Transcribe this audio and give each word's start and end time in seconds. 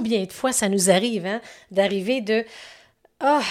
combien 0.00 0.24
de 0.24 0.32
fois 0.32 0.50
ça 0.50 0.70
nous 0.70 0.88
arrive 0.88 1.26
hein, 1.26 1.42
d'arriver 1.70 2.22
de 2.22 2.46
ah, 3.20 3.42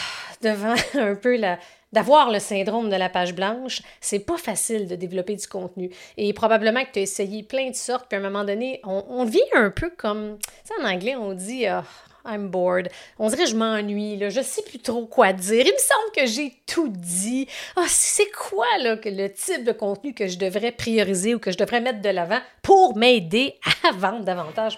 devant 0.41 0.73
un 0.95 1.13
peu 1.13 1.37
la 1.37 1.59
d'avoir 1.91 2.31
le 2.31 2.39
syndrome 2.39 2.89
de 2.89 2.95
la 2.95 3.09
page 3.09 3.33
blanche, 3.33 3.81
c'est 3.99 4.19
pas 4.19 4.37
facile 4.37 4.87
de 4.87 4.95
développer 4.95 5.35
du 5.35 5.47
contenu. 5.47 5.89
Et 6.17 6.33
probablement 6.33 6.83
que 6.85 6.91
tu 6.93 6.99
as 6.99 7.01
essayé 7.01 7.41
plein 7.41 7.71
de 7.71 7.75
sortes, 7.75 8.05
puis 8.07 8.15
à 8.15 8.19
un 8.19 8.23
moment 8.23 8.43
donné, 8.43 8.79
on, 8.83 9.25
vit 9.25 9.41
un 9.55 9.71
peu 9.71 9.89
comme, 9.97 10.37
tu 10.37 10.49
sais, 10.65 10.73
en 10.79 10.87
anglais, 10.87 11.15
on 11.15 11.33
dit 11.33 11.65
ah, 11.65 11.83
I'm 12.25 12.49
bored. 12.49 12.89
On 13.17 13.29
dirait 13.29 13.47
je 13.47 13.55
m'ennuie. 13.55 14.19
Je 14.29 14.41
sais 14.41 14.61
plus 14.61 14.79
trop 14.79 15.07
quoi 15.07 15.33
dire. 15.33 15.65
Il 15.65 15.73
me 15.73 15.79
semble 15.79 16.11
que 16.15 16.27
j'ai 16.27 16.53
tout 16.67 16.89
dit. 16.89 17.47
Ah, 17.75 17.85
c'est 17.87 18.29
quoi, 18.31 18.67
là, 18.81 18.97
que 18.97 19.09
le 19.09 19.31
type 19.31 19.63
de 19.63 19.71
contenu 19.71 20.13
que 20.13 20.27
je 20.27 20.37
devrais 20.37 20.71
prioriser 20.71 21.33
ou 21.33 21.39
que 21.39 21.51
je 21.51 21.57
devrais 21.57 21.81
mettre 21.81 22.01
de 22.01 22.09
l'avant 22.09 22.39
pour 22.61 22.95
m'aider 22.97 23.55
à 23.83 23.91
vendre 23.93 24.23
davantage? 24.23 24.77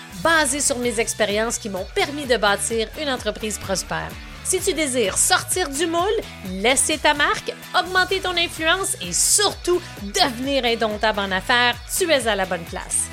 basées 0.23 0.61
sur 0.61 0.77
mes 0.77 0.99
expériences 0.99 1.57
qui 1.57 1.69
m'ont 1.69 1.85
permis 1.95 2.25
de 2.25 2.37
bâtir 2.37 2.87
une 3.01 3.09
entreprise 3.09 3.57
prospère. 3.57 4.11
Si 4.43 4.59
tu 4.59 4.73
désires 4.73 5.17
sortir 5.17 5.69
du 5.69 5.87
moule, 5.87 6.01
laisser 6.49 6.97
ta 6.97 7.13
marque, 7.13 7.53
augmenter 7.79 8.19
ton 8.19 8.35
influence 8.35 8.95
et 9.01 9.13
surtout 9.13 9.81
devenir 10.01 10.65
indomptable 10.65 11.19
en 11.19 11.31
affaires, 11.31 11.75
tu 11.97 12.09
es 12.11 12.27
à 12.27 12.35
la 12.35 12.45
bonne 12.45 12.63
place. 12.63 13.07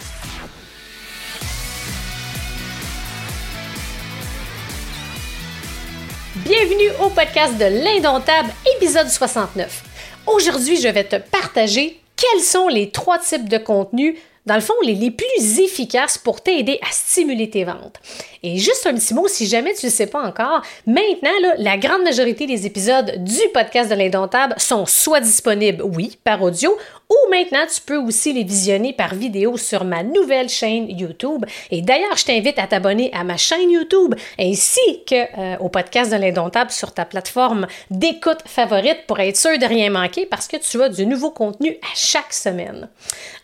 Bienvenue 6.37 6.91
au 7.01 7.11
podcast 7.11 7.59
de 7.59 7.65
l'Indomptable, 7.67 8.49
épisode 8.77 9.09
69. 9.09 9.85
Aujourd'hui, 10.27 10.81
je 10.81 10.89
vais 10.89 11.05
te 11.05 11.17
partager 11.17 12.01
quels 12.17 12.43
sont 12.43 12.69
les 12.69 12.91
trois 12.91 13.19
types 13.19 13.49
de 13.49 13.59
contenus 13.59 14.17
dans 14.49 14.55
le 14.55 14.61
fond, 14.63 14.75
les, 14.83 15.11
plus 15.11 15.61
efficaces 15.61 16.17
pour 16.19 16.41
t'aider 16.41 16.79
à 16.83 16.91
stimuler 16.91 17.51
tes 17.51 17.65
ventes. 17.65 18.01
Et 18.43 18.57
juste 18.57 18.87
un 18.87 18.95
petit 18.95 19.15
mot, 19.15 19.29
si 19.29 19.47
jamais 19.47 19.75
tu 19.75 19.87
ne 19.87 19.91
le 19.91 19.95
sais 19.95 20.07
pas 20.07 20.23
encore, 20.23 20.63
maintenant, 20.87 21.31
la 21.59 21.77
grande 21.77 22.03
majorité 22.03 22.47
des 22.47 22.67
épisodes 22.67 23.23
du 23.25 23.41
podcast 23.53 23.91
de 23.91 23.95
l'Indomptable 23.95 24.55
sont 24.59 24.87
soit 24.87 25.21
disponibles, 25.21 25.83
oui, 25.83 26.19
par 26.25 26.41
audio, 26.43 26.77
ou 27.11 27.31
maintenant 27.31 27.65
tu 27.73 27.81
peux 27.81 27.97
aussi 27.97 28.33
les 28.33 28.45
visionner 28.45 28.93
par 28.93 29.15
vidéo 29.15 29.57
sur 29.57 29.85
ma 29.85 30.03
nouvelle 30.03 30.49
chaîne 30.49 30.89
YouTube. 30.89 31.45
Et 31.71 31.83
d'ailleurs, 31.83 32.17
je 32.17 32.25
t'invite 32.25 32.59
à 32.59 32.67
t'abonner 32.67 33.11
à 33.13 33.25
ma 33.25 33.37
chaîne 33.37 33.71
YouTube 33.71 34.15
ainsi 34.39 35.05
que 35.07 35.15
euh, 35.39 35.69
podcast 35.69 36.11
de 36.11 36.17
l'Indomptable 36.17 36.71
sur 36.71 36.93
ta 36.93 37.05
plateforme 37.05 37.67
d'écoute 37.91 38.41
favorite 38.47 39.07
pour 39.07 39.21
être 39.21 39.37
sûr 39.37 39.59
de 39.59 39.65
rien 39.65 39.91
manquer 39.91 40.27
parce 40.27 40.49
que 40.49 40.57
tu 40.57 40.83
as 40.83 40.89
du 40.89 41.07
nouveau 41.07 41.31
contenu 41.31 41.79
à 41.83 41.95
chaque 41.95 42.33
semaine. 42.33 42.89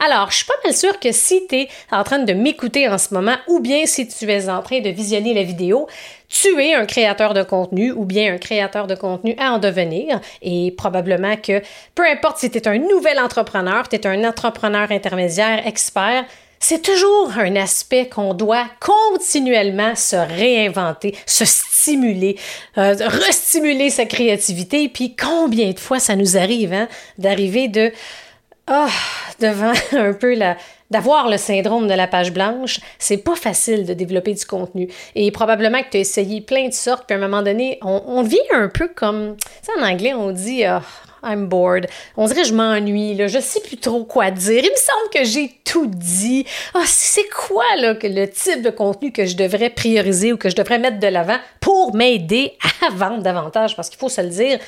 Alors, 0.05 0.30
je 0.30 0.36
suis 0.36 0.46
pas 0.46 0.55
mal 0.64 0.74
sûre 0.74 0.93
que 1.00 1.12
si 1.12 1.46
tu 1.46 1.56
es 1.56 1.68
en 1.90 2.04
train 2.04 2.18
de 2.18 2.32
m'écouter 2.32 2.88
en 2.88 2.98
ce 2.98 3.14
moment 3.14 3.36
ou 3.48 3.60
bien 3.60 3.86
si 3.86 4.06
tu 4.08 4.30
es 4.30 4.48
en 4.48 4.62
train 4.62 4.80
de 4.80 4.90
visionner 4.90 5.34
la 5.34 5.42
vidéo, 5.42 5.86
tu 6.28 6.60
es 6.60 6.74
un 6.74 6.86
créateur 6.86 7.34
de 7.34 7.42
contenu 7.42 7.92
ou 7.92 8.04
bien 8.04 8.34
un 8.34 8.38
créateur 8.38 8.86
de 8.86 8.94
contenu 8.94 9.34
à 9.38 9.52
en 9.52 9.58
devenir 9.58 10.20
et 10.42 10.72
probablement 10.76 11.36
que 11.36 11.62
peu 11.94 12.04
importe 12.06 12.38
si 12.38 12.50
tu 12.50 12.58
es 12.58 12.68
un 12.68 12.78
nouvel 12.78 13.18
entrepreneur, 13.18 13.88
tu 13.88 13.96
es 13.96 14.06
un 14.06 14.24
entrepreneur 14.24 14.90
intermédiaire, 14.90 15.66
expert, 15.66 16.24
c'est 16.66 16.80
toujours 16.80 17.33
un 17.36 17.56
aspect 17.56 18.08
qu'on 18.08 18.33
doit 18.33 18.64
continuellement 18.80 19.94
se 19.94 20.16
réinventer, 20.16 21.14
se 21.27 21.44
stimuler, 21.44 22.38
euh, 22.78 22.96
restimuler 23.00 23.90
sa 23.90 24.06
créativité. 24.06 24.88
Puis 24.88 25.14
combien 25.14 25.72
de 25.72 25.78
fois 25.78 25.98
ça 25.98 26.16
nous 26.16 26.38
arrive 26.38 26.72
hein, 26.72 26.88
d'arriver 27.18 27.68
de 27.68 27.92
ah, 28.67 28.89
devant 29.41 29.73
un 29.92 30.13
peu 30.13 30.35
la, 30.35 30.57
d'avoir 30.91 31.29
le 31.29 31.36
syndrome 31.36 31.86
de 31.86 31.95
la 31.95 32.07
page 32.07 32.33
blanche, 32.33 32.80
c'est 32.98 33.19
pas 33.19 33.36
facile 33.36 33.85
de 33.85 33.95
développer 33.95 34.33
du 34.33 34.45
contenu. 34.45 34.89
Et 35.14 35.30
probablement 35.30 35.83
que 35.83 35.91
tu 35.91 35.97
as 35.98 36.01
essayé 36.01 36.41
plein 36.41 36.69
de 36.69 36.73
sortes, 36.73 37.05
puis 37.07 37.14
à 37.14 37.19
un 37.19 37.20
moment 37.20 37.42
donné, 37.42 37.79
on, 37.83 38.23
vit 38.23 38.39
un 38.52 38.69
peu 38.69 38.89
comme, 38.89 39.36
tu 39.36 39.80
en 39.80 39.86
anglais, 39.86 40.14
on 40.14 40.30
dit 40.30 40.64
ah, 40.64 40.83
I'm 41.25 41.47
bored. 41.47 41.89
On 42.17 42.27
dirait 42.27 42.45
je 42.45 42.55
m'ennuie, 42.55 43.14
là, 43.14 43.27
je 43.27 43.39
sais 43.39 43.61
plus 43.61 43.77
trop 43.77 44.05
quoi 44.05 44.30
dire. 44.30 44.63
Il 44.63 44.70
me 44.70 44.77
semble 44.77 45.11
que 45.13 45.25
j'ai 45.25 45.58
tout 45.64 45.86
dit. 45.86 46.46
Ah, 46.75 46.85
c'est 46.86 47.29
quoi 47.29 47.64
là 47.79 47.95
que 47.95 48.07
le 48.07 48.29
type 48.29 48.63
de 48.63 48.70
contenu 48.70 49.11
que 49.11 49.27
je 49.27 49.36
devrais 49.36 49.70
prioriser 49.70 50.33
ou 50.33 50.36
que 50.36 50.51
je 50.51 50.57
devrais 50.57 50.79
mettre 50.79 51.01
de 51.01 51.07
l'avant 51.08 51.39
pour 51.61 51.95
m'aider 51.95 52.57
à 52.86 52.91
vendre 52.91 53.23
davantage? 53.23 53.75
Parce 53.75 53.89
qu'il 53.89 53.98
faut 53.98 54.08
se 54.08 54.20
le 54.20 54.29
dire, 54.29 54.58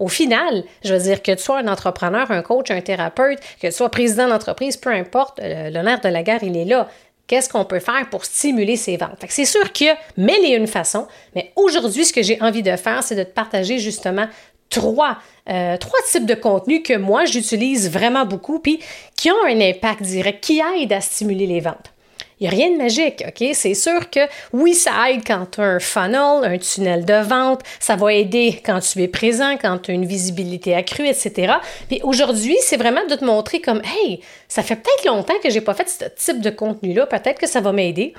au 0.00 0.08
final, 0.08 0.64
je 0.82 0.94
veux 0.94 1.00
dire 1.00 1.22
que 1.22 1.32
tu 1.32 1.42
sois 1.42 1.58
un 1.58 1.68
entrepreneur, 1.68 2.30
un 2.30 2.42
coach, 2.42 2.70
un 2.70 2.80
thérapeute, 2.80 3.38
que 3.60 3.66
tu 3.66 3.72
sois 3.72 3.90
président 3.90 4.26
d'entreprise, 4.26 4.76
peu 4.76 4.90
importe, 4.90 5.40
l'honneur 5.40 6.00
de 6.00 6.08
la 6.08 6.22
guerre, 6.22 6.42
il 6.42 6.56
est 6.56 6.64
là. 6.64 6.88
Qu'est-ce 7.26 7.48
qu'on 7.48 7.64
peut 7.64 7.78
faire 7.78 8.08
pour 8.10 8.24
stimuler 8.24 8.76
ses 8.76 8.96
ventes? 8.96 9.24
C'est 9.28 9.44
sûr 9.44 9.70
qu'il 9.72 9.86
y 9.86 9.90
a 9.90 9.98
mille 10.16 10.44
et 10.44 10.56
une 10.56 10.66
façons, 10.66 11.06
mais 11.36 11.52
aujourd'hui, 11.54 12.04
ce 12.04 12.12
que 12.12 12.22
j'ai 12.22 12.40
envie 12.42 12.62
de 12.62 12.74
faire, 12.76 13.04
c'est 13.04 13.14
de 13.14 13.22
te 13.22 13.30
partager 13.30 13.78
justement 13.78 14.26
trois, 14.70 15.18
euh, 15.48 15.76
trois 15.76 16.00
types 16.10 16.26
de 16.26 16.34
contenus 16.34 16.82
que 16.82 16.96
moi, 16.96 17.26
j'utilise 17.26 17.90
vraiment 17.90 18.24
beaucoup, 18.24 18.58
puis 18.58 18.80
qui 19.16 19.30
ont 19.30 19.44
un 19.46 19.60
impact 19.60 20.02
direct, 20.02 20.42
qui 20.42 20.60
aident 20.60 20.94
à 20.94 21.00
stimuler 21.00 21.46
les 21.46 21.60
ventes. 21.60 21.92
Il 22.40 22.48
n'y 22.48 22.54
a 22.54 22.56
rien 22.56 22.70
de 22.70 22.78
magique, 22.78 23.22
OK? 23.28 23.50
C'est 23.52 23.74
sûr 23.74 24.08
que 24.08 24.20
oui, 24.54 24.72
ça 24.72 25.10
aide 25.10 25.20
quand 25.26 25.44
tu 25.52 25.60
as 25.60 25.64
un 25.64 25.78
funnel, 25.78 26.42
un 26.42 26.56
tunnel 26.56 27.04
de 27.04 27.22
vente, 27.22 27.60
ça 27.78 27.96
va 27.96 28.14
aider 28.14 28.62
quand 28.64 28.80
tu 28.80 29.02
es 29.02 29.08
présent, 29.08 29.58
quand 29.60 29.76
tu 29.78 29.90
as 29.90 29.94
une 29.94 30.06
visibilité 30.06 30.74
accrue, 30.74 31.06
etc. 31.06 31.54
Puis 31.88 32.00
aujourd'hui, 32.02 32.56
c'est 32.62 32.78
vraiment 32.78 33.04
de 33.06 33.14
te 33.14 33.24
montrer 33.24 33.60
comme, 33.60 33.82
hey, 33.84 34.20
ça 34.48 34.62
fait 34.62 34.76
peut-être 34.76 35.04
longtemps 35.04 35.38
que 35.42 35.50
j'ai 35.50 35.60
pas 35.60 35.74
fait 35.74 35.88
ce 35.88 36.04
type 36.16 36.40
de 36.40 36.48
contenu-là, 36.48 37.06
peut-être 37.06 37.38
que 37.38 37.46
ça 37.46 37.60
va 37.60 37.72
m'aider. 37.72 38.14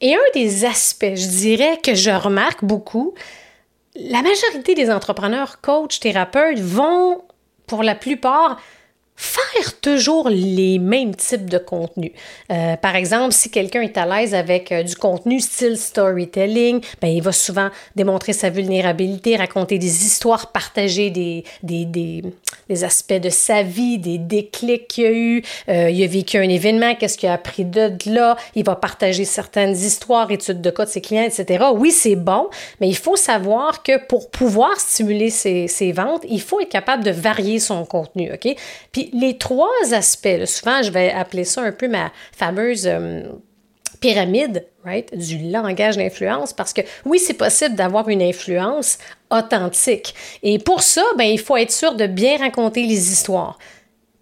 Et 0.00 0.14
un 0.14 0.30
des 0.34 0.64
aspects, 0.64 1.14
je 1.14 1.28
dirais, 1.28 1.78
que 1.80 1.94
je 1.94 2.10
remarque 2.10 2.64
beaucoup, 2.64 3.14
la 3.94 4.22
majorité 4.22 4.74
des 4.74 4.90
entrepreneurs, 4.90 5.60
coachs, 5.60 6.00
thérapeutes 6.00 6.58
vont, 6.58 7.22
pour 7.68 7.84
la 7.84 7.94
plupart, 7.94 8.60
faire 9.20 9.78
toujours 9.82 10.30
les 10.30 10.78
mêmes 10.78 11.14
types 11.14 11.50
de 11.50 11.58
contenus. 11.58 12.12
Euh, 12.50 12.76
par 12.76 12.96
exemple, 12.96 13.34
si 13.34 13.50
quelqu'un 13.50 13.82
est 13.82 13.98
à 13.98 14.06
l'aise 14.06 14.34
avec 14.34 14.72
euh, 14.72 14.82
du 14.82 14.96
contenu 14.96 15.40
style 15.40 15.76
storytelling, 15.76 16.80
ben, 17.02 17.08
il 17.08 17.22
va 17.22 17.32
souvent 17.32 17.68
démontrer 17.96 18.32
sa 18.32 18.48
vulnérabilité, 18.48 19.36
raconter 19.36 19.78
des 19.78 20.06
histoires, 20.06 20.52
partager 20.52 21.10
des, 21.10 21.44
des, 21.62 21.84
des, 21.84 22.22
aspects 22.82 23.12
de 23.12 23.28
sa 23.28 23.62
vie, 23.62 23.98
des 23.98 24.16
déclics 24.16 24.88
qu'il 24.88 25.04
a 25.04 25.12
eu. 25.12 25.42
Euh, 25.68 25.90
il 25.90 26.02
a 26.02 26.06
vécu 26.06 26.38
un 26.38 26.48
événement, 26.48 26.94
qu'est-ce 26.94 27.18
qu'il 27.18 27.28
a 27.28 27.34
appris 27.34 27.66
de 27.66 27.92
là. 28.06 28.36
Il 28.54 28.64
va 28.64 28.74
partager 28.74 29.26
certaines 29.26 29.76
histoires, 29.76 30.30
études 30.30 30.62
de 30.62 30.70
cas 30.70 30.86
de 30.86 30.90
ses 30.90 31.02
clients, 31.02 31.24
etc. 31.24 31.66
Oui, 31.74 31.90
c'est 31.90 32.16
bon, 32.16 32.48
mais 32.80 32.88
il 32.88 32.96
faut 32.96 33.16
savoir 33.16 33.82
que 33.82 34.02
pour 34.06 34.30
pouvoir 34.30 34.80
stimuler 34.80 35.28
ses, 35.28 35.68
ses 35.68 35.92
ventes, 35.92 36.22
il 36.26 36.40
faut 36.40 36.60
être 36.60 36.70
capable 36.70 37.04
de 37.04 37.10
varier 37.10 37.58
son 37.58 37.84
contenu, 37.84 38.32
OK? 38.32 38.56
Puis 38.92 39.09
les 39.12 39.38
trois 39.38 39.68
aspects, 39.92 40.44
souvent 40.46 40.82
je 40.82 40.90
vais 40.90 41.10
appeler 41.10 41.44
ça 41.44 41.62
un 41.62 41.72
peu 41.72 41.88
ma 41.88 42.12
fameuse 42.32 42.86
euh, 42.86 43.22
pyramide, 44.00 44.66
right, 44.84 45.14
du 45.16 45.50
langage 45.50 45.96
d'influence, 45.96 46.52
parce 46.52 46.72
que 46.72 46.80
oui, 47.04 47.18
c'est 47.18 47.34
possible 47.34 47.74
d'avoir 47.74 48.08
une 48.08 48.22
influence 48.22 48.98
authentique. 49.30 50.14
Et 50.42 50.58
pour 50.58 50.82
ça, 50.82 51.02
ben, 51.16 51.24
il 51.24 51.38
faut 51.38 51.56
être 51.56 51.72
sûr 51.72 51.94
de 51.94 52.06
bien 52.06 52.38
raconter 52.38 52.82
les 52.82 53.12
histoires. 53.12 53.58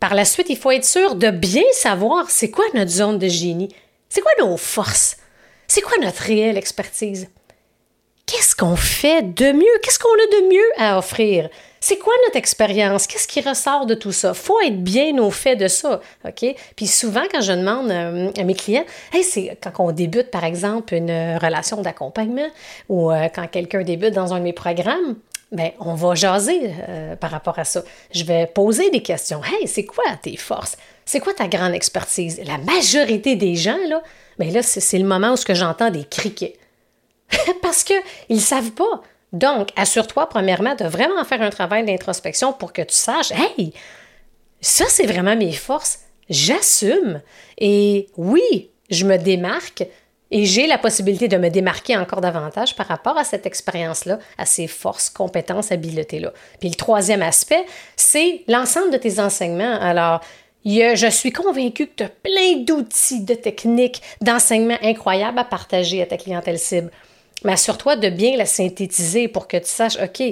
Par 0.00 0.14
la 0.14 0.24
suite, 0.24 0.48
il 0.50 0.56
faut 0.56 0.70
être 0.70 0.84
sûr 0.84 1.14
de 1.14 1.30
bien 1.30 1.64
savoir 1.72 2.30
c'est 2.30 2.50
quoi 2.50 2.64
notre 2.74 2.90
zone 2.90 3.18
de 3.18 3.28
génie, 3.28 3.74
c'est 4.08 4.20
quoi 4.20 4.32
nos 4.40 4.56
forces, 4.56 5.16
c'est 5.66 5.80
quoi 5.80 5.98
notre 6.00 6.22
réelle 6.22 6.56
expertise? 6.56 7.28
Qu'est-ce 8.26 8.54
qu'on 8.54 8.76
fait 8.76 9.22
de 9.22 9.52
mieux? 9.52 9.78
Qu'est-ce 9.82 9.98
qu'on 9.98 10.08
a 10.08 10.40
de 10.40 10.48
mieux 10.52 10.70
à 10.76 10.98
offrir? 10.98 11.48
C'est 11.80 11.98
quoi 11.98 12.12
notre 12.26 12.36
expérience? 12.36 13.06
Qu'est-ce 13.06 13.28
qui 13.28 13.40
ressort 13.40 13.86
de 13.86 13.94
tout 13.94 14.12
ça? 14.12 14.34
faut 14.34 14.60
être 14.60 14.82
bien 14.82 15.19
au 15.19 15.30
fait 15.30 15.56
de 15.56 15.69
ça, 15.69 16.00
OK? 16.26 16.54
Puis 16.76 16.86
souvent, 16.86 17.22
quand 17.30 17.40
je 17.40 17.52
demande 17.52 17.90
euh, 17.90 18.30
à 18.36 18.44
mes 18.44 18.54
clients, 18.54 18.84
hey, 19.12 19.22
c'est 19.22 19.56
quand 19.62 19.72
on 19.78 19.92
débute, 19.92 20.30
par 20.30 20.44
exemple, 20.44 20.94
une 20.94 21.36
relation 21.36 21.82
d'accompagnement 21.82 22.48
ou 22.88 23.10
euh, 23.10 23.28
quand 23.34 23.46
quelqu'un 23.48 23.82
débute 23.82 24.14
dans 24.14 24.34
un 24.34 24.38
de 24.38 24.44
mes 24.44 24.52
programmes, 24.52 25.16
ben, 25.50 25.70
on 25.80 25.94
va 25.94 26.14
jaser 26.14 26.72
euh, 26.88 27.16
par 27.16 27.30
rapport 27.30 27.58
à 27.58 27.64
ça. 27.64 27.82
Je 28.12 28.25
vais 28.25 28.46
poser 28.46 28.90
des 28.90 29.02
questions. 29.02 29.40
Hey, 29.42 29.66
c'est 29.66 29.84
quoi 29.84 30.04
tes 30.20 30.36
forces? 30.36 30.76
C'est 31.06 31.20
quoi 31.20 31.32
ta 31.32 31.48
grande 31.48 31.72
expertise? 31.72 32.40
La 32.44 32.58
majorité 32.58 33.34
des 33.34 33.54
gens, 33.54 33.78
là, 33.88 34.02
ben 34.38 34.52
là, 34.52 34.62
c'est 34.62 34.98
le 34.98 35.06
moment 35.06 35.32
où 35.32 35.54
j'entends 35.54 35.90
des 35.90 36.04
criquets. 36.04 36.56
parce 37.62 37.82
qu'ils 37.82 37.96
ne 38.30 38.38
savent 38.38 38.72
pas. 38.72 39.02
Donc, 39.32 39.69
assure-toi, 39.76 40.28
premièrement, 40.28 40.75
de 40.75 40.84
vraiment 40.84 41.25
faire 41.25 41.42
un 41.42 41.50
travail 41.50 41.84
d'introspection 41.84 42.52
pour 42.52 42.72
que 42.72 42.82
tu 42.82 42.94
saches, 42.94 43.32
hey, 43.32 43.72
ça, 44.60 44.84
c'est 44.88 45.06
vraiment 45.06 45.36
mes 45.36 45.52
forces. 45.52 46.00
J'assume. 46.30 47.20
Et 47.58 48.08
oui, 48.16 48.70
je 48.90 49.04
me 49.04 49.16
démarque 49.16 49.84
et 50.30 50.44
j'ai 50.44 50.66
la 50.66 50.76
possibilité 50.76 51.28
de 51.28 51.38
me 51.38 51.48
démarquer 51.48 51.96
encore 51.96 52.20
davantage 52.20 52.76
par 52.76 52.86
rapport 52.86 53.16
à 53.16 53.25
cette 53.25 53.46
expérience-là, 53.46 54.19
à 54.36 54.44
ces 54.44 54.66
forces, 54.66 55.08
compétences, 55.08 55.72
habiletés-là. 55.72 56.32
Puis 56.60 56.69
le 56.69 56.75
troisième 56.75 57.22
aspect, 57.22 57.64
c'est 57.96 58.42
l'ensemble 58.46 58.90
de 58.90 58.98
tes 58.98 59.20
enseignements. 59.20 59.78
Alors, 59.80 60.20
je 60.64 61.08
suis 61.10 61.32
convaincue 61.32 61.86
que 61.86 61.94
tu 61.96 62.02
as 62.02 62.10
plein 62.10 62.58
d'outils, 62.58 63.25
de 63.25 63.34
techniques, 63.34 64.02
d'enseignements 64.20 64.78
incroyables 64.82 65.38
à 65.38 65.44
partager 65.44 66.02
à 66.02 66.06
ta 66.06 66.19
clientèle 66.19 66.58
cible. 66.58 66.90
Mais 67.44 67.52
assure-toi 67.52 67.96
de 67.96 68.08
bien 68.08 68.37
la 68.37 68.46
synthétiser 68.46 69.29
pour 69.29 69.46
que 69.49 69.56
tu 69.56 69.69
saches, 69.69 69.99
OK, 70.02 70.23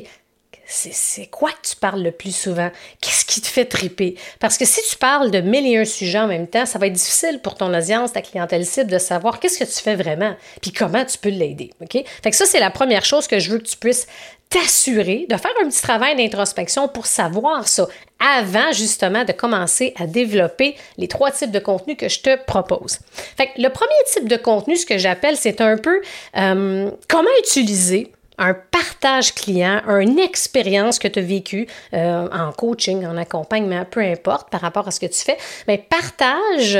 c'est 0.69 1.27
quoi 1.27 1.51
que 1.51 1.69
tu 1.69 1.77
parles 1.77 2.03
le 2.03 2.11
plus 2.11 2.35
souvent? 2.35 2.71
Qu'est-ce 3.01 3.25
qui 3.25 3.41
te 3.41 3.47
fait 3.47 3.65
triper? 3.65 4.17
Parce 4.41 4.59
que 4.59 4.65
si 4.65 4.81
tu 4.89 4.97
parles 4.97 5.31
de 5.31 5.41
mille 5.41 5.67
et 5.67 5.77
un 5.79 5.85
sujets 5.85 6.19
en 6.19 6.27
même 6.27 6.49
temps, 6.49 6.67
ça 6.67 6.79
va 6.79 6.89
être 6.89 6.93
difficile 6.93 7.41
pour 7.41 7.55
ton 7.55 7.73
audience, 7.73 8.13
ta 8.13 8.23
clientèle 8.23 8.67
cible, 8.67 8.91
de 8.91 8.99
savoir 8.99 9.39
qu'est-ce 9.39 9.59
que 9.59 9.65
tu 9.65 9.81
fais 9.83 9.95
vraiment, 9.95 10.35
puis 10.61 10.73
comment 10.73 11.05
tu 11.05 11.19
peux 11.19 11.29
l'aider. 11.29 11.71
OK? 11.81 12.05
Fait 12.23 12.31
que 12.31 12.37
ça, 12.37 12.47
c'est 12.47 12.61
la 12.61 12.71
première 12.71 13.05
chose 13.05 13.29
que 13.29 13.39
je 13.39 13.51
veux 13.51 13.59
que 13.59 13.69
tu 13.69 13.77
puisses 13.77 14.07
t'assurer 14.49 15.27
de 15.29 15.37
faire 15.37 15.51
un 15.63 15.69
petit 15.69 15.83
travail 15.83 16.17
d'introspection 16.17 16.89
pour 16.89 17.07
savoir 17.07 17.67
ça 17.67 17.89
avant 18.21 18.73
justement 18.73 19.25
de 19.25 19.33
commencer 19.33 19.93
à 19.97 20.07
développer 20.07 20.77
les 20.99 21.09
trois 21.09 21.31
types 21.31 21.51
de 21.51 21.59
contenus 21.59 21.97
que 21.97 22.09
je 22.09 22.21
te 22.21 22.37
propose. 22.45 22.99
Fait 23.37 23.51
le 23.57 23.69
premier 23.69 23.91
type 24.13 24.29
de 24.29 24.37
contenu, 24.37 24.77
ce 24.77 24.87
que 24.87 24.99
j'appelle, 24.99 25.37
c'est 25.37 25.61
un 25.61 25.77
peu 25.77 26.01
euh, 26.37 26.91
comment 27.09 27.29
utiliser 27.41 28.13
un 28.39 28.55
partage 28.55 29.35
client, 29.35 29.81
une 29.87 30.19
expérience 30.19 30.99
que 30.99 31.09
tu 31.09 31.19
as 31.19 31.23
vécue 31.23 31.67
euh, 31.95 32.29
en 32.31 32.53
coaching, 32.53 33.07
en 33.07 33.17
accompagnement, 33.17 33.85
peu 33.85 34.01
importe 34.01 34.51
par 34.51 34.61
rapport 34.61 34.87
à 34.89 34.91
ce 34.91 35.01
que 35.01 35.07
tu 35.07 35.23
fais, 35.23 35.39
mais 35.67 35.79
partage 35.79 36.79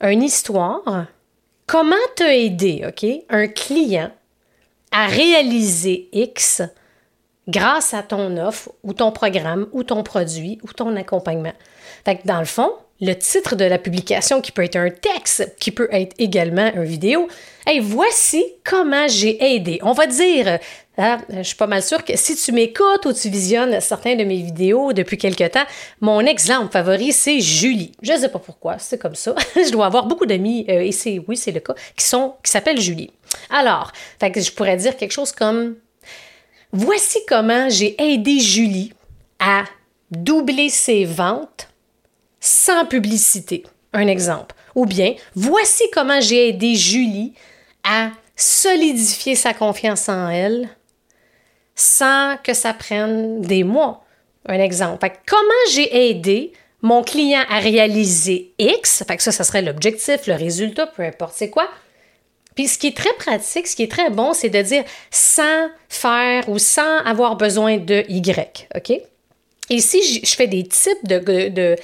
une 0.00 0.22
histoire. 0.22 1.06
Comment 1.66 1.96
t'as 2.14 2.34
aidé, 2.34 2.84
OK, 2.86 3.06
un 3.28 3.48
client 3.48 4.10
à 4.92 5.06
réaliser 5.06 6.08
X 6.12 6.62
grâce 7.48 7.94
à 7.94 8.02
ton 8.02 8.36
offre 8.36 8.70
ou 8.82 8.92
ton 8.92 9.12
programme 9.12 9.68
ou 9.72 9.84
ton 9.84 10.02
produit 10.02 10.58
ou 10.62 10.72
ton 10.72 10.96
accompagnement. 10.96 11.52
Fait 12.04 12.16
que 12.16 12.26
dans 12.26 12.38
le 12.38 12.44
fond, 12.46 12.72
le 13.00 13.12
titre 13.12 13.56
de 13.56 13.64
la 13.64 13.78
publication 13.78 14.40
qui 14.40 14.52
peut 14.52 14.64
être 14.64 14.76
un 14.76 14.90
texte, 14.90 15.54
qui 15.60 15.70
peut 15.70 15.88
être 15.92 16.14
également 16.18 16.72
une 16.74 16.84
vidéo, 16.84 17.28
hey, 17.66 17.78
voici 17.80 18.44
comment 18.64 19.06
j'ai 19.06 19.54
aidé. 19.54 19.78
On 19.82 19.92
va 19.92 20.06
dire, 20.06 20.58
ah, 20.98 21.18
je 21.28 21.42
suis 21.42 21.56
pas 21.56 21.66
mal 21.66 21.82
sûre 21.82 22.04
que 22.04 22.16
si 22.16 22.36
tu 22.36 22.52
m'écoutes 22.52 23.04
ou 23.04 23.12
tu 23.12 23.28
visionnes 23.28 23.80
certains 23.80 24.14
de 24.16 24.24
mes 24.24 24.40
vidéos 24.40 24.94
depuis 24.94 25.18
quelque 25.18 25.46
temps, 25.46 25.64
mon 26.00 26.20
exemple 26.20 26.72
favori, 26.72 27.12
c'est 27.12 27.40
Julie. 27.40 27.92
Je 28.00 28.12
ne 28.12 28.18
sais 28.18 28.28
pas 28.30 28.38
pourquoi, 28.38 28.78
c'est 28.78 28.98
comme 28.98 29.14
ça. 29.14 29.34
je 29.56 29.70
dois 29.70 29.86
avoir 29.86 30.06
beaucoup 30.06 30.24
d'amis, 30.24 30.64
euh, 30.70 30.80
et 30.80 30.92
c'est, 30.92 31.22
oui, 31.28 31.36
c'est 31.36 31.52
le 31.52 31.60
cas, 31.60 31.74
qui, 31.96 32.06
sont, 32.06 32.34
qui 32.42 32.50
s'appellent 32.50 32.80
Julie. 32.80 33.10
Alors, 33.50 33.92
je 34.20 34.50
pourrais 34.52 34.76
dire 34.76 34.96
quelque 34.96 35.12
chose 35.12 35.32
comme 35.32 35.76
Voici 36.72 37.18
comment 37.28 37.68
j'ai 37.68 37.94
aidé 38.02 38.40
Julie 38.40 38.92
à 39.38 39.64
doubler 40.10 40.68
ses 40.68 41.04
ventes 41.04 41.68
sans 42.40 42.84
publicité. 42.86 43.64
Un 43.92 44.08
exemple. 44.08 44.54
Ou 44.74 44.84
bien, 44.84 45.14
voici 45.34 45.84
comment 45.92 46.20
j'ai 46.20 46.48
aidé 46.48 46.74
Julie 46.74 47.32
à 47.82 48.10
solidifier 48.34 49.34
sa 49.34 49.54
confiance 49.54 50.08
en 50.08 50.28
elle 50.28 50.68
sans 51.76 52.36
que 52.42 52.54
ça 52.54 52.74
prenne 52.74 53.40
des 53.42 53.62
mois. 53.62 54.04
Un 54.48 54.58
exemple. 54.60 55.08
comment 55.26 55.40
j'ai 55.72 56.10
aidé 56.10 56.52
mon 56.82 57.02
client 57.02 57.42
à 57.48 57.58
réaliser 57.58 58.52
X, 58.58 59.04
fait 59.06 59.16
que 59.16 59.22
ça, 59.22 59.32
ça 59.32 59.44
serait 59.44 59.62
l'objectif, 59.62 60.26
le 60.26 60.34
résultat, 60.34 60.86
peu 60.86 61.02
importe 61.02 61.34
c'est 61.36 61.50
quoi, 61.50 61.68
puis 62.56 62.68
ce 62.68 62.78
qui 62.78 62.88
est 62.88 62.96
très 62.96 63.12
pratique, 63.14 63.68
ce 63.68 63.76
qui 63.76 63.82
est 63.84 63.90
très 63.90 64.10
bon, 64.10 64.32
c'est 64.32 64.48
de 64.48 64.60
dire 64.62 64.82
sans 65.10 65.68
faire 65.88 66.48
ou 66.48 66.58
sans 66.58 66.98
avoir 67.04 67.36
besoin 67.36 67.76
de 67.76 68.02
Y. 68.08 68.68
OK? 68.74 68.98
Et 69.68 69.80
si 69.80 70.22
je 70.24 70.34
fais 70.34 70.46
des 70.46 70.64
types 70.64 71.06
de, 71.06 71.76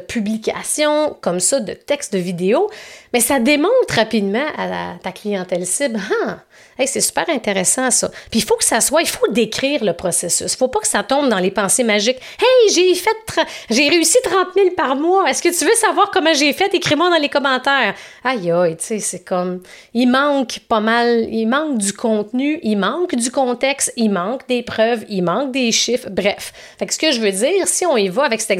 publications 0.00 1.16
comme 1.20 1.40
ça, 1.40 1.60
de 1.60 1.72
textes, 1.72 2.12
de 2.12 2.18
vidéos, 2.18 2.70
mais 3.12 3.20
ça 3.20 3.38
démontre 3.38 3.94
rapidement 3.94 4.46
à 4.56 4.96
ta 5.02 5.12
clientèle 5.12 5.66
cible, 5.66 6.00
ah, 6.26 6.38
c'est 6.86 7.00
super 7.00 7.28
intéressant 7.30 7.90
ça. 7.90 8.10
Puis 8.30 8.40
il 8.40 8.44
faut 8.44 8.56
que 8.56 8.64
ça 8.64 8.80
soit, 8.80 9.02
il 9.02 9.08
faut 9.08 9.30
décrire 9.30 9.84
le 9.84 9.92
processus. 9.92 10.52
Il 10.52 10.56
faut 10.56 10.68
pas 10.68 10.80
que 10.80 10.88
ça 10.88 11.02
tombe 11.02 11.28
dans 11.28 11.38
les 11.38 11.50
pensées 11.50 11.84
magiques. 11.84 12.18
Hey, 12.40 12.72
j'ai 12.74 12.94
fait, 12.94 13.44
j'ai 13.70 13.88
réussi 13.88 14.18
30 14.24 14.48
000 14.54 14.70
par 14.76 14.96
mois. 14.96 15.28
Est-ce 15.28 15.42
que 15.42 15.56
tu 15.56 15.64
veux 15.64 15.74
savoir 15.74 16.10
comment 16.10 16.34
j'ai 16.34 16.52
fait? 16.52 16.72
Écris-moi 16.74 17.10
dans 17.10 17.20
les 17.20 17.28
commentaires. 17.28 17.94
Aïe, 18.24 18.50
aïe, 18.50 18.76
tu 18.76 18.84
sais, 18.84 18.98
c'est 18.98 19.24
comme, 19.24 19.62
il 19.92 20.06
manque 20.06 20.60
pas 20.68 20.80
mal, 20.80 21.26
il 21.30 21.46
manque 21.46 21.78
du 21.78 21.92
contenu, 21.92 22.58
il 22.62 22.76
manque 22.76 23.14
du 23.14 23.30
contexte, 23.30 23.92
il 23.96 24.10
manque 24.10 24.46
des 24.48 24.62
preuves, 24.62 25.04
il 25.08 25.22
manque 25.22 25.52
des 25.52 25.70
chiffres, 25.72 26.08
bref. 26.10 26.52
Fait 26.78 26.90
ce 26.90 26.98
que 26.98 27.12
je 27.12 27.20
veux 27.20 27.32
dire, 27.32 27.66
si 27.66 27.86
on 27.86 27.96
y 27.96 28.08
va 28.08 28.24
avec 28.24 28.40
cet 28.40 28.50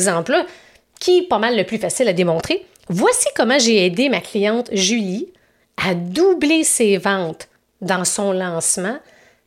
qui 1.00 1.18
est 1.18 1.28
pas 1.28 1.38
mal 1.38 1.56
le 1.56 1.64
plus 1.64 1.78
facile 1.78 2.08
à 2.08 2.12
démontrer, 2.12 2.64
voici 2.88 3.26
comment 3.36 3.58
j'ai 3.58 3.84
aidé 3.84 4.08
ma 4.08 4.20
cliente 4.20 4.70
Julie 4.72 5.28
à 5.76 5.94
doubler 5.94 6.64
ses 6.64 6.96
ventes 6.96 7.48
dans 7.80 8.04
son 8.04 8.32
lancement 8.32 8.98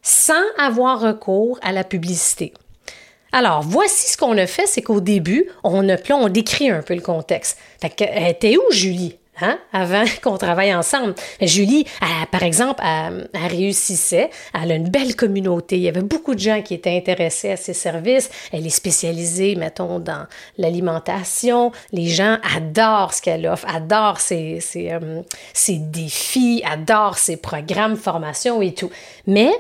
sans 0.01 0.44
avoir 0.57 1.00
recours 1.01 1.60
à 1.62 1.72
la 1.72 1.84
publicité. 1.84 2.54
Alors, 3.31 3.62
voici 3.62 4.12
ce 4.12 4.18
qu'on 4.18 4.38
a 4.38 4.48
fait, 4.48 4.68
c'est 4.68 4.81
qu'au 4.81 5.01
début, 5.01 5.50
on 5.63 5.89
a, 5.89 5.98
on 6.12 6.30
décrit 6.30 6.69
un 6.69 6.81
peu 6.81 6.95
le 6.95 7.01
contexte. 7.01 7.57
Fait 7.81 7.89
que, 7.89 8.06
elle 8.07 8.31
était 8.31 8.57
où, 8.57 8.63
Julie? 8.72 9.18
Hein, 9.39 9.60
avant 9.72 10.04
qu'on 10.24 10.38
travaille 10.38 10.74
ensemble. 10.74 11.13
Julie, 11.42 11.86
par 12.31 12.42
exemple, 12.42 12.81
elle, 12.84 13.30
réussissait, 13.48 14.31
elle 14.54 14.72
a 14.72 14.75
une 14.75 14.89
belle 14.89 15.16
communauté, 15.16 15.75
il 15.78 15.84
y 15.84 15.89
avait 15.89 16.01
beaucoup 16.01 16.34
de 16.34 16.39
gens 16.39 16.62
qui 16.63 16.74
étaient 16.74 16.95
intéressés 16.95 17.51
à 17.51 17.57
ses 17.57 17.74
services, 17.74 18.31
elle 18.51 18.66
est 18.66 18.72
spécialisée, 18.72 19.56
mettons, 19.56 20.00
dans 20.00 20.25
l'alimentation, 20.57 21.72
les 21.92 22.07
gens 22.07 22.38
adorent 22.56 23.13
ce 23.13 23.22
qu'elle 23.22 23.45
offre, 23.45 23.68
adorent 23.68 24.19
ses, 24.19 24.60
ses, 24.60 24.92
euh, 24.92 25.22
ses 25.54 25.78
défis, 25.78 26.63
adorent 26.66 27.19
ses 27.19 27.38
programmes, 27.38 27.95
formations 27.95 28.62
et 28.62 28.74
tout. 28.74 28.89
Mais 29.28 29.51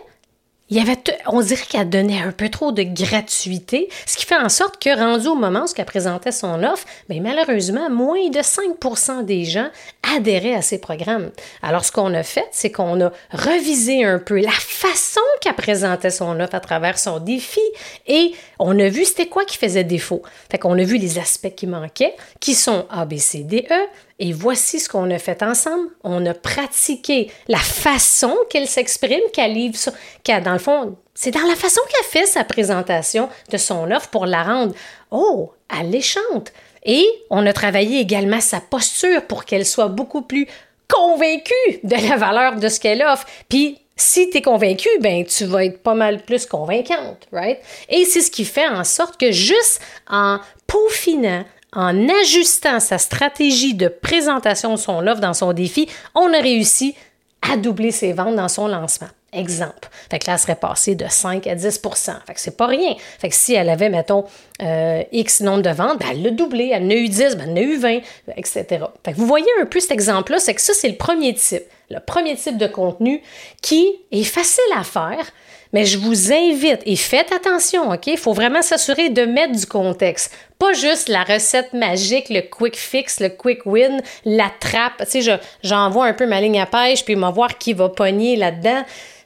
il 0.69 0.77
y 0.77 0.81
avait 0.81 0.97
on 1.27 1.41
dirait 1.41 1.65
qu'elle 1.67 1.89
donnait 1.89 2.21
un 2.21 2.31
peu 2.31 2.49
trop 2.49 2.71
de 2.71 2.83
gratuité, 2.83 3.89
ce 4.05 4.17
qui 4.17 4.25
fait 4.25 4.35
en 4.35 4.49
sorte 4.49 4.81
que, 4.81 4.97
rendu 4.97 5.27
au 5.27 5.35
moment 5.35 5.63
où 5.63 5.73
elle 5.77 5.85
présentait 5.85 6.31
son 6.31 6.63
offre, 6.63 6.85
bien, 7.07 7.21
malheureusement, 7.21 7.89
moins 7.89 8.29
de 8.29 8.39
5% 8.39 9.23
des 9.23 9.45
gens 9.45 9.69
adhéraient 10.15 10.55
à 10.55 10.61
ces 10.61 10.79
programmes. 10.79 11.31
Alors, 11.61 11.85
ce 11.85 11.91
qu'on 11.91 12.13
a 12.13 12.23
fait, 12.23 12.47
c'est 12.51 12.71
qu'on 12.71 12.99
a 13.01 13.11
revisé 13.31 14.03
un 14.03 14.19
peu 14.19 14.39
la 14.41 14.51
façon 14.51 15.21
qu'elle 15.41 15.55
présentait 15.55 16.09
son 16.09 16.39
offre 16.39 16.55
à 16.55 16.59
travers 16.59 16.99
son 16.99 17.19
défi 17.19 17.61
et 18.07 18.33
on 18.59 18.77
a 18.79 18.89
vu 18.89 19.05
c'était 19.05 19.27
quoi 19.27 19.45
qui 19.45 19.57
faisait 19.57 19.83
défaut. 19.83 20.21
Fait 20.51 20.57
qu'on 20.57 20.77
a 20.77 20.83
vu 20.83 20.97
les 20.97 21.17
aspects 21.19 21.55
qui 21.55 21.67
manquaient, 21.67 22.15
qui 22.39 22.55
sont 22.55 22.85
A, 22.89 23.05
B, 23.05 23.17
C, 23.17 23.43
D, 23.43 23.67
E, 23.71 23.87
et 24.19 24.33
voici 24.33 24.79
ce 24.79 24.89
qu'on 24.89 25.11
a 25.11 25.19
fait 25.19 25.43
ensemble. 25.43 25.89
On 26.03 26.25
a 26.25 26.33
pratiqué 26.33 27.31
la 27.47 27.59
façon 27.59 28.35
qu'elle 28.49 28.67
s'exprime, 28.67 29.21
qu'elle 29.31 29.53
livre, 29.53 29.77
qu'elle, 30.23 30.43
dans 30.43 30.53
le 30.53 30.59
fond, 30.59 30.97
c'est 31.13 31.31
dans 31.31 31.47
la 31.47 31.55
façon 31.55 31.81
qu'elle 31.89 32.21
fait 32.21 32.25
sa 32.25 32.43
présentation 32.43 33.29
de 33.51 33.57
son 33.57 33.91
offre 33.91 34.09
pour 34.09 34.25
la 34.25 34.43
rendre, 34.43 34.73
oh, 35.11 35.51
alléchante. 35.69 36.51
Et 36.83 37.05
on 37.29 37.45
a 37.45 37.53
travaillé 37.53 37.99
également 37.99 38.41
sa 38.41 38.59
posture 38.59 39.23
pour 39.25 39.45
qu'elle 39.45 39.65
soit 39.65 39.89
beaucoup 39.89 40.21
plus 40.21 40.47
convaincue 40.87 41.79
de 41.83 42.09
la 42.09 42.15
valeur 42.15 42.55
de 42.55 42.69
ce 42.69 42.79
qu'elle 42.79 43.03
offre. 43.03 43.27
Puis, 43.49 43.79
si 43.95 44.29
tu 44.29 44.37
es 44.37 44.41
convaincu, 44.41 44.89
ben 45.01 45.25
tu 45.25 45.45
vas 45.45 45.65
être 45.65 45.81
pas 45.81 45.95
mal 45.95 46.23
plus 46.23 46.45
convaincante, 46.45 47.27
right? 47.31 47.59
Et 47.89 48.05
c'est 48.05 48.21
ce 48.21 48.29
qui 48.29 48.45
fait 48.45 48.67
en 48.67 48.83
sorte 48.83 49.19
que 49.19 49.31
juste 49.31 49.81
en 50.07 50.39
peaufinant, 50.67 51.43
en 51.73 52.07
ajustant 52.21 52.79
sa 52.79 52.97
stratégie 52.97 53.73
de 53.73 53.87
présentation 53.87 54.71
de 54.71 54.79
son 54.79 55.05
offre 55.07 55.21
dans 55.21 55.33
son 55.33 55.53
défi, 55.53 55.89
on 56.15 56.33
a 56.33 56.39
réussi 56.39 56.95
à 57.41 57.57
doubler 57.57 57.91
ses 57.91 58.13
ventes 58.13 58.35
dans 58.35 58.47
son 58.47 58.67
lancement. 58.67 59.07
Exemple. 59.33 59.89
Fait 60.09 60.19
que 60.19 60.27
là, 60.27 60.33
elle 60.33 60.39
serait 60.39 60.55
passée 60.55 60.95
de 60.95 61.05
5 61.07 61.45
à 61.47 61.55
10% 61.55 62.25
Fait 62.25 62.33
que 62.33 62.39
c'est 62.39 62.55
pas 62.55 62.65
rien. 62.65 62.95
Fait 63.19 63.27
que 63.27 63.35
si 63.35 63.53
elle 63.53 63.69
avait, 63.69 63.89
mettons, 63.89 64.23
euh, 64.61 65.03
X 65.11 65.41
nombre 65.41 65.63
de 65.63 65.69
ventes, 65.69 65.99
ben, 65.99 66.07
elle 66.11 66.23
l'a 66.23 66.31
doublé. 66.31 66.71
Elle 66.73 66.83
en 66.83 66.89
a 66.89 66.93
eu 66.93 67.09
10, 67.09 67.35
ben, 67.35 67.43
elle 67.43 67.51
en 67.51 67.55
a 67.57 67.61
eu 67.61 67.77
20, 67.77 67.99
etc. 68.37 68.85
Fait 69.03 69.11
que 69.11 69.17
vous 69.17 69.27
voyez 69.27 69.45
un 69.61 69.65
peu 69.65 69.81
cet 69.81 69.91
exemple-là, 69.91 70.39
c'est 70.39 70.55
que 70.55 70.61
ça, 70.61 70.73
c'est 70.73 70.87
le 70.87 70.95
premier 70.95 71.33
type. 71.33 71.63
Le 71.89 71.99
premier 71.99 72.35
type 72.37 72.57
de 72.57 72.67
contenu 72.67 73.21
qui 73.61 73.99
est 74.11 74.23
facile 74.23 74.63
à 74.75 74.83
faire, 74.83 75.25
Mais 75.73 75.85
je 75.85 75.97
vous 75.97 76.31
invite, 76.31 76.81
et 76.85 76.95
faites 76.95 77.31
attention, 77.31 77.91
OK? 77.91 78.07
Il 78.07 78.17
faut 78.17 78.33
vraiment 78.33 78.61
s'assurer 78.61 79.09
de 79.09 79.25
mettre 79.25 79.53
du 79.53 79.65
contexte. 79.65 80.33
Pas 80.59 80.73
juste 80.73 81.09
la 81.09 81.23
recette 81.23 81.73
magique, 81.73 82.29
le 82.29 82.41
quick 82.41 82.75
fix, 82.75 83.19
le 83.19 83.29
quick 83.29 83.65
win, 83.65 84.01
la 84.25 84.51
trappe. 84.59 85.05
Tu 85.09 85.21
sais, 85.21 85.39
j'envoie 85.63 86.05
un 86.05 86.13
peu 86.13 86.25
ma 86.25 86.41
ligne 86.41 86.59
à 86.59 86.65
pêche, 86.65 87.03
puis 87.03 87.15
on 87.15 87.31
voir 87.31 87.57
qui 87.57 87.73
va 87.73 87.89
pogner 87.89 88.35
là-dedans. 88.35 88.83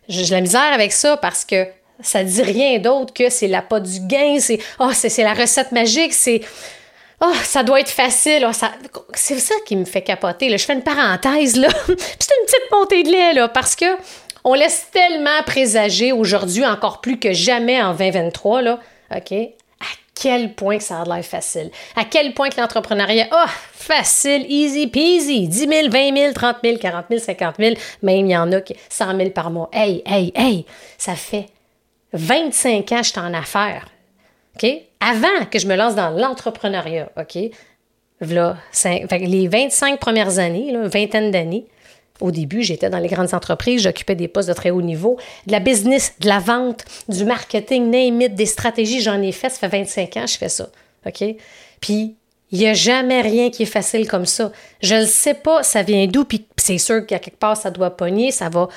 J'ai 0.07 0.25
la 0.33 0.41
misère 0.41 0.73
avec 0.73 0.91
ça 0.91 1.17
parce 1.17 1.45
que 1.45 1.67
ça 2.01 2.23
dit 2.23 2.41
rien 2.41 2.79
d'autre 2.79 3.13
que 3.13 3.29
c'est 3.29 3.47
la 3.47 3.61
pas 3.61 3.79
du 3.79 3.99
gain, 4.01 4.37
c'est 4.39 4.59
oh, 4.79 4.89
c'est 4.93 5.23
la 5.23 5.33
recette 5.33 5.71
magique, 5.71 6.13
c'est 6.13 6.41
oh, 7.21 7.33
ça 7.43 7.63
doit 7.63 7.79
être 7.79 7.89
facile. 7.89 8.45
Oh, 8.47 8.65
c'est 9.13 9.39
ça 9.39 9.55
qui 9.65 9.75
me 9.75 9.85
fait 9.85 10.01
capoter. 10.01 10.55
Je 10.57 10.65
fais 10.65 10.73
une 10.73 10.83
parenthèse, 10.83 11.55
là. 11.55 11.69
c'est 11.87 11.93
une 11.93 12.45
petite 12.45 12.71
montée 12.71 13.03
de 13.03 13.11
lait, 13.11 13.33
là, 13.33 13.47
parce 13.47 13.75
que 13.75 13.85
on 14.43 14.53
laisse 14.53 14.87
tellement 14.91 15.43
présager 15.45 16.11
aujourd'hui, 16.11 16.65
encore 16.65 17.01
plus 17.01 17.19
que 17.19 17.33
jamais 17.33 17.81
en 17.81 17.93
2023, 17.93 18.61
là, 18.61 18.79
OK? 19.15 19.31
À 19.31 19.93
quel 20.13 20.53
point 20.53 20.77
que 20.77 20.83
ça 20.83 21.01
a 21.01 21.05
l'air 21.05 21.25
facile? 21.25 21.71
À 21.95 22.05
quel 22.05 22.33
point 22.33 22.49
que 22.49 22.59
l'entrepreneuriat, 22.59 23.27
oh, 23.31 23.49
facile, 23.73 24.45
easy 24.49 24.87
peasy, 24.87 25.47
10 25.47 25.67
000, 25.67 25.89
20 25.89 26.15
000, 26.15 26.33
30 26.33 26.57
000, 26.63 26.77
40 26.77 27.05
000, 27.09 27.21
50 27.21 27.55
000, 27.57 27.75
même 28.03 28.25
il 28.25 28.31
y 28.31 28.37
en 28.37 28.51
a 28.51 28.61
qui 28.61 28.75
100 28.89 29.17
000 29.17 29.29
par 29.31 29.49
mois. 29.49 29.69
Hey, 29.73 30.03
hey, 30.05 30.31
hey, 30.35 30.65
ça 30.97 31.15
fait 31.15 31.47
25 32.13 32.91
ans 32.91 32.97
que 32.97 33.03
je 33.03 33.09
suis 33.09 33.19
en 33.19 33.33
affaires. 33.33 33.87
OK? 34.55 34.69
Avant 34.99 35.45
que 35.49 35.57
je 35.57 35.67
me 35.67 35.75
lance 35.75 35.95
dans 35.95 36.09
l'entrepreneuriat, 36.09 37.09
OK? 37.17 37.37
Les 38.21 39.47
25 39.47 39.99
premières 39.99 40.37
années, 40.37 40.71
là, 40.71 40.87
vingtaine 40.87 41.31
d'années, 41.31 41.65
au 42.21 42.31
début, 42.31 42.61
j'étais 42.61 42.89
dans 42.89 42.99
les 42.99 43.07
grandes 43.07 43.33
entreprises, 43.33 43.81
j'occupais 43.81 44.15
des 44.15 44.27
postes 44.27 44.47
de 44.47 44.53
très 44.53 44.69
haut 44.69 44.81
niveau, 44.81 45.17
de 45.47 45.51
la 45.51 45.59
business, 45.59 46.13
de 46.19 46.27
la 46.27 46.39
vente, 46.39 46.85
du 47.09 47.25
marketing, 47.25 47.89
name 47.89 48.27
des 48.29 48.45
stratégies, 48.45 49.01
j'en 49.01 49.21
ai 49.21 49.31
fait, 49.31 49.49
ça 49.49 49.57
fait 49.57 49.79
25 49.79 50.17
ans 50.17 50.21
que 50.25 50.31
je 50.31 50.37
fais 50.37 50.49
ça. 50.49 50.69
OK? 51.05 51.23
Puis, 51.79 52.15
il 52.51 52.59
n'y 52.59 52.67
a 52.67 52.73
jamais 52.73 53.21
rien 53.21 53.49
qui 53.49 53.63
est 53.63 53.67
facile 53.67 54.07
comme 54.07 54.25
ça. 54.25 54.51
Je 54.81 54.95
ne 54.95 55.05
sais 55.05 55.33
pas, 55.33 55.63
ça 55.63 55.83
vient 55.83 56.05
d'où, 56.07 56.25
puis 56.25 56.45
c'est 56.57 56.77
sûr 56.77 57.05
qu'à 57.05 57.19
quelque 57.19 57.39
part, 57.39 57.55
ça 57.55 57.71
doit 57.71 57.91
pogner, 57.91 58.31
ça 58.31 58.49
va 58.49 58.67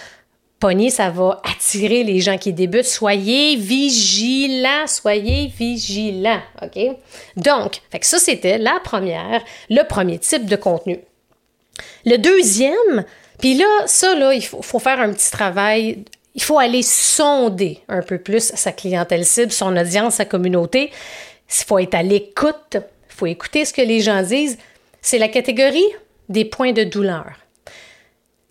pogner, 0.60 0.90
ça 0.90 1.10
va 1.10 1.42
attirer 1.44 2.04
les 2.04 2.20
gens 2.20 2.38
qui 2.38 2.52
débutent. 2.52 2.86
Soyez 2.86 3.56
vigilants, 3.56 4.86
soyez 4.86 5.52
vigilants, 5.58 6.40
OK? 6.62 6.96
Donc, 7.36 7.82
fait 7.90 7.98
que 7.98 8.06
ça, 8.06 8.18
c'était 8.18 8.58
la 8.58 8.78
première, 8.82 9.42
le 9.68 9.82
premier 9.82 10.18
type 10.18 10.46
de 10.46 10.56
contenu. 10.56 11.00
Le 12.06 12.16
deuxième, 12.16 13.04
puis 13.38 13.54
là, 13.54 13.66
ça, 13.86 14.14
là, 14.14 14.32
il 14.32 14.44
faut, 14.44 14.78
faire 14.78 15.00
un 15.00 15.12
petit 15.12 15.30
travail. 15.30 16.04
Il 16.34 16.42
faut 16.42 16.58
aller 16.58 16.82
sonder 16.82 17.80
un 17.88 18.02
peu 18.02 18.18
plus 18.18 18.52
sa 18.54 18.72
clientèle 18.72 19.24
cible, 19.24 19.52
son 19.52 19.76
audience, 19.76 20.14
sa 20.14 20.24
communauté. 20.24 20.90
Il 21.48 21.64
faut 21.64 21.78
être 21.78 21.94
à 21.94 22.02
l'écoute. 22.02 22.76
Il 22.76 23.14
faut 23.14 23.26
écouter 23.26 23.64
ce 23.64 23.72
que 23.72 23.82
les 23.82 24.00
gens 24.00 24.22
disent. 24.22 24.58
C'est 25.00 25.18
la 25.18 25.28
catégorie 25.28 25.84
des 26.28 26.44
points 26.44 26.72
de 26.72 26.84
douleur. 26.84 27.32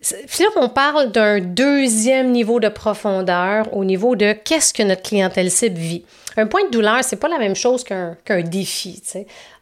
Puis 0.00 0.44
là, 0.44 0.50
on 0.56 0.68
parle 0.68 1.12
d'un 1.12 1.40
deuxième 1.40 2.30
niveau 2.30 2.60
de 2.60 2.68
profondeur 2.68 3.74
au 3.74 3.84
niveau 3.84 4.16
de 4.16 4.32
qu'est-ce 4.32 4.74
que 4.74 4.82
notre 4.82 5.02
clientèle 5.02 5.50
cible 5.50 5.78
vit. 5.78 6.04
Un 6.36 6.46
point 6.46 6.64
de 6.64 6.70
douleur, 6.70 7.02
c'est 7.02 7.16
pas 7.16 7.28
la 7.28 7.38
même 7.38 7.56
chose 7.56 7.84
qu'un 7.84 8.16
défi. 8.42 9.02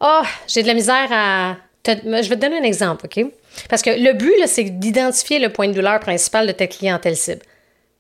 Ah, 0.01 0.23
j'ai 0.49 0.63
de 0.63 0.67
la 0.67 0.75
misère 0.75 1.09
à. 1.11 1.57
Je 1.85 2.29
vais 2.29 2.37
te 2.37 2.41
donner 2.41 2.59
un 2.59 2.63
exemple, 2.63 3.07
OK? 3.07 3.25
Parce 3.69 3.83
que 3.83 3.91
le 3.91 4.13
but, 4.13 4.35
c'est 4.47 4.65
d'identifier 4.65 5.39
le 5.39 5.49
point 5.49 5.69
de 5.69 5.73
douleur 5.73 6.01
principal 6.01 6.47
de 6.47 6.53
ta 6.53 6.67
clientèle 6.67 7.17
cible, 7.17 7.43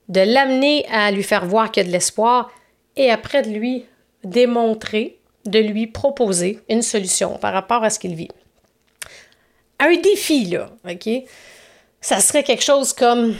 de 0.08 0.20
l'amener 0.20 0.86
à 0.90 1.10
lui 1.10 1.22
faire 1.22 1.46
voir 1.46 1.70
qu'il 1.70 1.82
y 1.82 1.86
a 1.86 1.88
de 1.88 1.92
l'espoir 1.92 2.50
et 2.96 3.10
après 3.10 3.42
de 3.42 3.50
lui 3.50 3.86
démontrer, 4.24 5.18
de 5.46 5.58
lui 5.58 5.86
proposer 5.86 6.60
une 6.68 6.82
solution 6.82 7.38
par 7.38 7.52
rapport 7.52 7.82
à 7.82 7.90
ce 7.90 7.98
qu'il 7.98 8.14
vit. 8.14 8.28
Un 9.80 9.96
défi, 9.96 10.44
là, 10.44 10.70
OK? 10.88 11.08
Ça 12.00 12.20
serait 12.20 12.44
quelque 12.44 12.62
chose 12.62 12.92
comme 12.92 13.34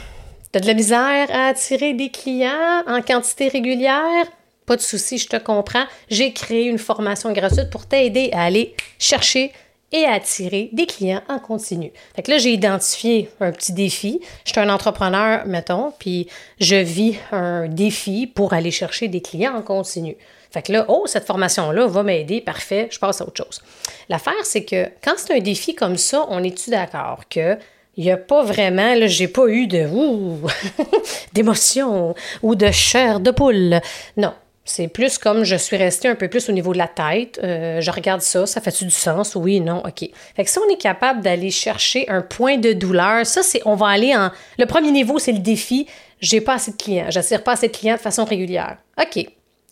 Tu 0.51 0.57
as 0.57 0.61
de 0.61 0.67
la 0.67 0.73
misère 0.73 1.27
à 1.31 1.47
attirer 1.47 1.93
des 1.93 2.09
clients 2.09 2.83
en 2.85 3.01
quantité 3.01 3.47
régulière? 3.47 4.25
Pas 4.65 4.75
de 4.75 4.81
souci, 4.81 5.17
je 5.17 5.27
te 5.27 5.37
comprends. 5.37 5.85
J'ai 6.09 6.31
créé 6.31 6.65
une 6.65 6.77
formation 6.77 7.31
gratuite 7.31 7.69
pour 7.69 7.85
t'aider 7.85 8.29
à 8.33 8.43
aller 8.43 8.75
chercher 8.99 9.51
et 9.93 10.05
à 10.05 10.13
attirer 10.13 10.69
des 10.73 10.87
clients 10.87 11.21
en 11.29 11.39
continu. 11.39 11.93
Fait 12.15 12.23
que 12.23 12.31
là, 12.31 12.39
j'ai 12.39 12.51
identifié 12.51 13.29
un 13.39 13.51
petit 13.51 13.71
défi. 13.71 14.19
Je 14.43 14.51
suis 14.51 14.59
un 14.59 14.69
entrepreneur, 14.69 15.45
mettons, 15.45 15.93
puis 15.97 16.27
je 16.59 16.75
vis 16.75 17.15
un 17.31 17.67
défi 17.67 18.27
pour 18.27 18.53
aller 18.53 18.71
chercher 18.71 19.07
des 19.07 19.21
clients 19.21 19.55
en 19.55 19.61
continu. 19.61 20.17
Fait 20.51 20.61
que 20.61 20.71
là, 20.71 20.85
oh, 20.87 21.03
cette 21.05 21.25
formation-là 21.25 21.87
va 21.87 22.03
m'aider, 22.03 22.41
parfait, 22.41 22.87
je 22.91 22.99
passe 22.99 23.21
à 23.21 23.25
autre 23.25 23.43
chose. 23.43 23.61
L'affaire, 24.09 24.33
c'est 24.43 24.65
que 24.65 24.87
quand 25.03 25.13
c'est 25.17 25.35
un 25.35 25.39
défi 25.39 25.73
comme 25.73 25.97
ça, 25.97 26.25
on 26.29 26.43
est-tu 26.43 26.69
d'accord 26.69 27.21
que 27.29 27.57
il 27.95 28.03
n'y 28.03 28.11
a 28.11 28.17
pas 28.17 28.43
vraiment, 28.43 28.95
là, 28.95 29.05
j'ai 29.05 29.27
pas 29.27 29.47
eu 29.47 29.67
de 29.67 29.87
d'émotion 31.33 32.15
ou 32.41 32.55
de 32.55 32.71
chair 32.71 33.19
de 33.19 33.29
poule? 33.29 33.79
Non, 34.17 34.33
c'est 34.65 34.87
plus 34.87 35.17
comme 35.17 35.43
je 35.43 35.55
suis 35.57 35.75
restée 35.75 36.07
un 36.07 36.15
peu 36.15 36.29
plus 36.29 36.47
au 36.47 36.53
niveau 36.53 36.71
de 36.71 36.77
la 36.77 36.87
tête. 36.87 37.39
Euh, 37.43 37.81
je 37.81 37.91
regarde 37.91 38.21
ça, 38.21 38.45
ça 38.45 38.61
fait-tu 38.61 38.85
du 38.85 38.91
sens? 38.91 39.35
Oui, 39.35 39.59
non, 39.59 39.83
OK. 39.85 40.09
Fait 40.35 40.43
que 40.43 40.49
si 40.49 40.57
on 40.59 40.69
est 40.69 40.81
capable 40.81 41.21
d'aller 41.21 41.51
chercher 41.51 42.07
un 42.09 42.21
point 42.21 42.57
de 42.57 42.71
douleur, 42.71 43.25
ça, 43.25 43.43
c'est, 43.43 43.61
on 43.65 43.75
va 43.75 43.87
aller 43.87 44.15
en. 44.15 44.31
Le 44.57 44.65
premier 44.65 44.91
niveau, 44.91 45.19
c'est 45.19 45.33
le 45.33 45.39
défi. 45.39 45.87
J'ai 46.21 46.39
pas 46.39 46.53
assez 46.53 46.71
de 46.71 46.77
clients. 46.77 47.07
J'assire 47.09 47.43
pas 47.43 47.53
assez 47.53 47.67
de 47.67 47.73
clients 47.73 47.95
de 47.95 47.99
façon 47.99 48.23
régulière. 48.23 48.77
OK. 49.01 49.25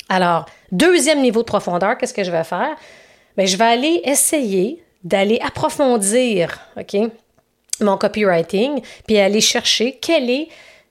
Alors, 0.09 0.45
deuxième 0.73 1.21
niveau 1.21 1.39
de 1.39 1.45
profondeur, 1.45 1.97
qu'est-ce 1.97 2.13
que 2.13 2.25
je 2.25 2.31
vais 2.31 2.43
faire? 2.43 2.75
Bien, 3.37 3.45
je 3.45 3.55
vais 3.55 3.63
aller 3.63 4.01
essayer 4.03 4.83
d'aller 5.05 5.39
approfondir, 5.41 6.59
OK, 6.77 6.97
mon 7.79 7.97
copywriting, 7.97 8.81
puis 9.07 9.17
aller 9.17 9.39
chercher 9.39 9.97
quel 10.01 10.29
est, 10.29 10.49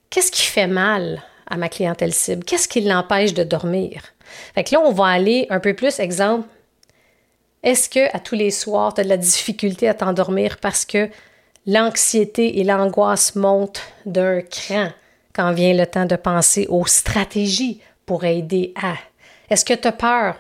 qu'est-ce 0.09 0.33
qui 0.33 0.43
fait 0.43 0.67
mal? 0.67 1.23
À 1.51 1.57
ma 1.57 1.69
clientèle 1.69 2.15
cible? 2.15 2.45
Qu'est-ce 2.45 2.69
qui 2.69 2.81
l'empêche 2.81 3.35
de 3.35 3.45
dormir? 3.45 4.03
Fait 4.55 4.65
que 4.65 4.75
là, 4.75 4.81
on 4.81 4.93
va 4.93 5.07
aller 5.07 5.47
un 5.51 5.61
peu 5.61 5.75
plus, 5.75 5.99
exemple, 5.99 6.49
est-ce 7.63 7.89
que 7.89 8.17
à 8.17 8.21
tous 8.21 8.37
les 8.37 8.51
soirs, 8.51 8.95
tu 8.95 9.01
as 9.03 9.05
de 9.05 9.09
la 9.09 9.17
difficulté 9.17 9.89
à 9.89 9.95
t'endormir 9.95 10.59
parce 10.59 10.85
que 10.85 11.11
l'anxiété 11.67 12.59
et 12.59 12.65
l'angoisse 12.65 13.35
montent 13.35 13.83
d'un 14.07 14.41
cran 14.41 14.89
quand 15.35 15.53
vient 15.53 15.75
le 15.75 15.87
temps 15.87 16.07
de 16.07 16.17
penser 16.17 16.67
aux 16.69 16.87
stratégies 16.87 17.81
pour 18.07 18.25
aider 18.25 18.73
à? 18.81 18.95
Est-ce 19.51 19.65
que 19.65 19.75
tu 19.75 19.87
as 19.87 19.93
peur 19.93 20.37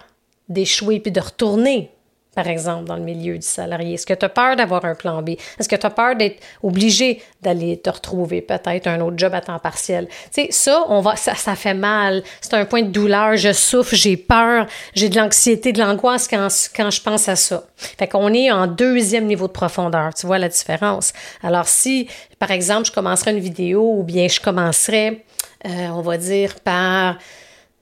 d'échouer 0.48 1.00
puis 1.00 1.12
de 1.12 1.20
retourner? 1.20 1.90
Par 2.34 2.46
exemple, 2.46 2.84
dans 2.84 2.96
le 2.96 3.02
milieu 3.02 3.36
du 3.36 3.46
salarié? 3.46 3.94
Est-ce 3.94 4.06
que 4.06 4.14
tu 4.14 4.24
as 4.24 4.28
peur 4.28 4.54
d'avoir 4.54 4.84
un 4.84 4.94
plan 4.94 5.20
B? 5.20 5.30
Est-ce 5.58 5.68
que 5.68 5.76
tu 5.76 5.86
as 5.86 5.90
peur 5.90 6.14
d'être 6.14 6.40
obligé 6.62 7.20
d'aller 7.42 7.76
te 7.76 7.90
retrouver 7.90 8.40
peut-être 8.40 8.86
un 8.86 9.00
autre 9.00 9.16
job 9.18 9.34
à 9.34 9.40
temps 9.40 9.58
partiel? 9.58 10.06
Tu 10.32 10.42
sais, 10.42 10.48
ça, 10.50 10.84
on 10.88 11.00
va, 11.00 11.16
ça, 11.16 11.34
ça 11.34 11.56
fait 11.56 11.74
mal. 11.74 12.22
C'est 12.40 12.54
un 12.54 12.64
point 12.64 12.82
de 12.82 12.90
douleur. 12.90 13.36
Je 13.36 13.52
souffre, 13.52 13.94
j'ai 13.94 14.16
peur, 14.16 14.66
j'ai 14.94 15.08
de 15.08 15.16
l'anxiété, 15.16 15.72
de 15.72 15.80
l'angoisse 15.80 16.28
quand, 16.28 16.48
quand 16.74 16.90
je 16.90 17.02
pense 17.02 17.28
à 17.28 17.36
ça. 17.36 17.64
Fait 17.76 18.06
qu'on 18.06 18.32
est 18.32 18.50
en 18.52 18.68
deuxième 18.68 19.26
niveau 19.26 19.48
de 19.48 19.52
profondeur. 19.52 20.14
Tu 20.14 20.26
vois 20.26 20.38
la 20.38 20.48
différence? 20.48 21.12
Alors, 21.42 21.66
si, 21.66 22.08
par 22.38 22.52
exemple, 22.52 22.86
je 22.86 22.92
commencerais 22.92 23.32
une 23.32 23.40
vidéo 23.40 23.94
ou 23.96 24.04
bien 24.04 24.28
je 24.28 24.40
commencerais, 24.40 25.24
euh, 25.66 25.88
on 25.88 26.00
va 26.00 26.16
dire, 26.16 26.54
par 26.60 27.16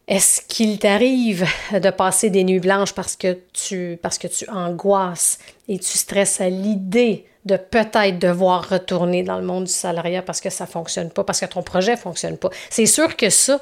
est-ce 0.09 0.41
qu'il 0.41 0.79
t'arrive 0.79 1.47
de 1.71 1.91
passer 1.91 2.31
des 2.31 2.43
nuits 2.43 2.61
blanches 2.61 2.95
parce 2.95 3.15
que 3.15 3.38
tu, 3.53 3.99
parce 4.03 4.17
que 4.17 4.27
tu 4.27 4.49
angoisses 4.49 5.38
et 5.69 5.79
tu 5.79 5.99
stresses 5.99 6.41
à 6.41 6.49
l'idée 6.49 7.27
de 7.45 7.57
peut-être 7.57 8.19
devoir 8.19 8.67
retourner 8.71 9.23
dans 9.23 9.38
le 9.38 9.45
monde 9.45 9.65
du 9.65 9.73
salariat 9.73 10.23
parce 10.23 10.41
que 10.41 10.49
ça 10.49 10.65
ne 10.65 10.71
fonctionne 10.71 11.11
pas, 11.11 11.25
parce 11.25 11.41
que 11.41 11.47
ton 11.47 11.62
projet 11.62 11.93
ne 11.93 11.99
fonctionne 11.99 12.38
pas? 12.38 12.49
C'est 12.71 12.87
sûr 12.87 13.17
que 13.17 13.29
ça, 13.29 13.61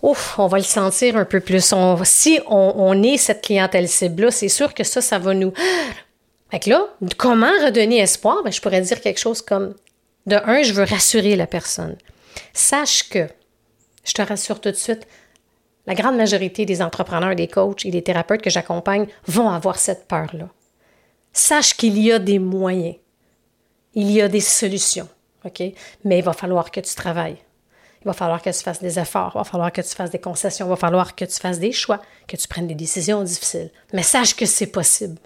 ouf, 0.00 0.38
on 0.38 0.46
va 0.46 0.56
le 0.56 0.64
sentir 0.64 1.14
un 1.16 1.26
peu 1.26 1.40
plus. 1.40 1.74
si 2.04 2.40
on, 2.46 3.02
est 3.02 3.18
cette 3.18 3.42
clientèle 3.42 3.86
cible-là, 3.86 4.30
c'est 4.30 4.48
sûr 4.48 4.72
que 4.72 4.82
ça, 4.82 5.02
ça 5.02 5.18
va 5.18 5.34
nous. 5.34 5.52
Fait 6.50 6.60
que 6.60 6.70
là, 6.70 6.86
comment 7.18 7.52
redonner 7.62 7.98
espoir? 7.98 8.42
Ben, 8.42 8.50
je 8.50 8.62
pourrais 8.62 8.80
dire 8.80 9.02
quelque 9.02 9.20
chose 9.20 9.42
comme 9.42 9.74
de 10.24 10.36
un, 10.36 10.62
je 10.62 10.72
veux 10.72 10.84
rassurer 10.84 11.36
la 11.36 11.46
personne. 11.46 11.96
Sache 12.54 13.10
que 13.10 13.28
je 14.08 14.14
te 14.14 14.22
rassure 14.22 14.60
tout 14.60 14.70
de 14.70 14.76
suite, 14.76 15.06
la 15.86 15.94
grande 15.94 16.16
majorité 16.16 16.66
des 16.66 16.82
entrepreneurs, 16.82 17.34
des 17.34 17.48
coachs 17.48 17.86
et 17.86 17.90
des 17.90 18.02
thérapeutes 18.02 18.42
que 18.42 18.50
j'accompagne 18.50 19.06
vont 19.26 19.48
avoir 19.48 19.78
cette 19.78 20.06
peur-là. 20.06 20.48
Sache 21.32 21.76
qu'il 21.76 21.98
y 21.98 22.10
a 22.10 22.18
des 22.18 22.38
moyens, 22.38 22.96
il 23.94 24.10
y 24.10 24.20
a 24.20 24.28
des 24.28 24.40
solutions? 24.40 25.08
Mais 26.04 26.18
il 26.18 26.24
va 26.24 26.32
falloir 26.32 26.70
que 26.70 26.80
tu 26.80 26.94
travailles. 26.94 27.38
Il 28.02 28.06
va 28.06 28.12
falloir 28.12 28.40
que 28.40 28.50
tu 28.50 28.62
fasses 28.62 28.80
des 28.80 28.98
efforts, 28.98 29.32
il 29.34 29.38
va 29.38 29.44
falloir 29.44 29.72
que 29.72 29.80
tu 29.80 29.88
fasses 29.88 30.10
des 30.10 30.20
concessions, 30.20 30.66
il 30.66 30.70
va 30.70 30.76
falloir 30.76 31.14
que 31.14 31.24
tu 31.24 31.34
fasses 31.34 31.58
des 31.58 31.72
choix, 31.72 32.00
que 32.26 32.36
tu 32.36 32.46
prennes 32.46 32.66
des 32.66 32.74
décisions 32.74 33.22
difficiles. 33.22 33.70
Mais 33.92 34.02
sache 34.02 34.36
que 34.36 34.46
c'est 34.46 34.68
possible. 34.68 35.18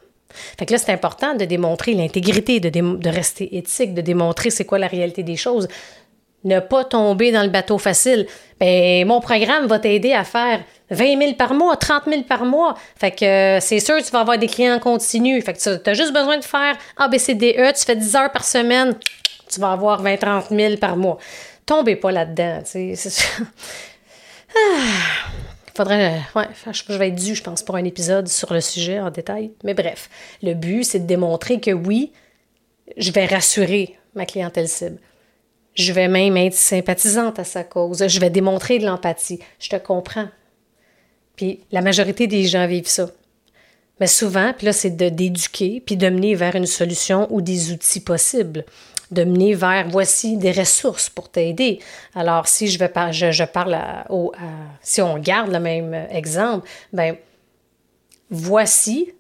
Fait 0.59 0.65
que 0.65 0.73
là, 0.73 0.79
c'est 0.79 0.93
important 0.93 1.35
de 1.35 1.45
démontrer 1.45 1.93
l'intégrité, 1.93 2.61
de, 2.61 3.09
rester 3.09 3.57
éthique, 3.57 3.93
de 3.93 4.01
démontrer 4.01 4.49
c'est 4.49 4.65
quoi 4.65 4.79
la 4.79 4.87
réalité 4.87 5.23
des 5.23 5.37
choses, 5.37 5.69
ne 6.45 6.61
pas 6.61 6.85
tomber 6.85 7.31
dans 7.33 7.43
le 7.43 7.49
bateau 7.49 7.79
facile. 7.79 8.27
Ben, 8.59 9.07
mon 9.07 9.21
programme 9.21 9.67
va 9.67 9.79
t'aider 9.79 10.13
à 10.13 10.25
faire 10.25 10.63
20 10.91 11.19
000 11.19 11.33
par 11.35 11.55
mois, 11.55 11.77
30 11.77 12.05
000 12.07 12.23
par 12.23 12.45
mois. 12.45 12.75
Fait 12.97 13.11
que 13.11 13.25
euh, 13.25 13.61
c'est 13.61 13.81
sûr, 13.81 14.03
tu 14.03 14.11
vas 14.11 14.21
avoir 14.21 14.39
des 14.39 14.49
clients 14.49 14.79
continus. 14.79 15.45
Fait 15.45 15.55
que 15.55 15.79
tu 15.79 15.91
as 15.91 15.95
juste 15.95 16.13
besoin 16.13 16.39
de 16.39 16.45
faire 16.45 16.77
ABCDE, 16.97 17.75
tu 17.75 17.85
fais 17.85 17.97
10 17.97 18.17
heures 18.17 18.33
par 18.33 18.45
semaine, 18.45 18.97
tu 19.49 19.61
vas 19.61 19.73
avoir 19.73 20.03
20 20.03 20.17
30 20.17 20.49
000 20.51 20.77
par 20.77 20.97
mois. 20.97 21.19
Tombez 21.65 21.97
pas 21.97 22.13
là-dedans, 22.13 22.63
tu 22.65 22.97
sais. 22.97 23.25
Ah, 24.55 25.31
faudrait. 25.75 26.21
Ouais, 26.37 26.45
je 26.71 26.93
vais 26.93 27.09
être 27.09 27.15
dû, 27.15 27.35
je 27.35 27.43
pense, 27.43 27.63
pour 27.63 27.77
un 27.77 27.85
épisode 27.85 28.29
sur 28.29 28.53
le 28.53 28.61
sujet 28.61 29.01
en 29.01 29.11
détail. 29.11 29.53
Mais 29.65 29.73
bref, 29.73 30.11
le 30.43 30.53
but, 30.53 30.85
c'est 30.85 30.99
de 30.99 31.07
démontrer 31.07 31.59
que 31.59 31.71
oui, 31.71 32.13
je 32.99 33.11
vais 33.13 33.25
rassurer 33.25 33.97
ma 34.15 34.27
clientèle 34.27 34.69
cible. 34.69 34.99
Je 35.75 35.93
vais 35.93 36.09
même 36.09 36.37
être 36.37 36.55
sympathisante 36.55 37.39
à 37.39 37.45
sa 37.45 37.65
cause. 37.65 38.07
Je 38.07 38.21
vais 38.21 38.31
démontrer 38.31 38.79
de 38.79 38.87
l'empathie. 38.87 39.41
Je 39.59 39.71
te 39.71 39.77
comprends. 39.77 40.29
Puis 41.37 41.61
la 41.73 41.81
majorité 41.81 42.27
des 42.27 42.45
gens 42.45 42.67
vivent 42.67 42.89
ça. 42.89 43.11
Mais 44.01 44.07
souvent, 44.07 44.53
puis 44.57 44.67
là, 44.67 44.73
c'est 44.73 44.91
d'éduquer, 44.91 45.83
puis 45.85 45.97
de 45.97 46.09
mener 46.09 46.35
vers 46.35 46.57
une 46.57 46.67
solution 46.67 47.33
ou 47.33 47.41
des 47.41 47.73
outils 47.73 48.01
possibles. 48.01 48.65
De 49.11 49.25
mener 49.25 49.55
vers 49.55 49.89
voici 49.89 50.37
des 50.37 50.53
ressources 50.53 51.11
pour 51.11 51.31
t'aider. 51.31 51.79
Alors, 52.15 52.49
si 52.49 52.69
je, 52.69 52.79
vais 52.79 52.91
je, 53.13 53.45
parle 53.45 53.79
au, 54.09 54.33
si 54.81 55.03
on 55.03 55.19
garde 55.19 55.53
le 55.53 55.61
même 55.61 55.95
exemple, 56.11 56.67
ben 56.93 57.17
voici 58.31 59.13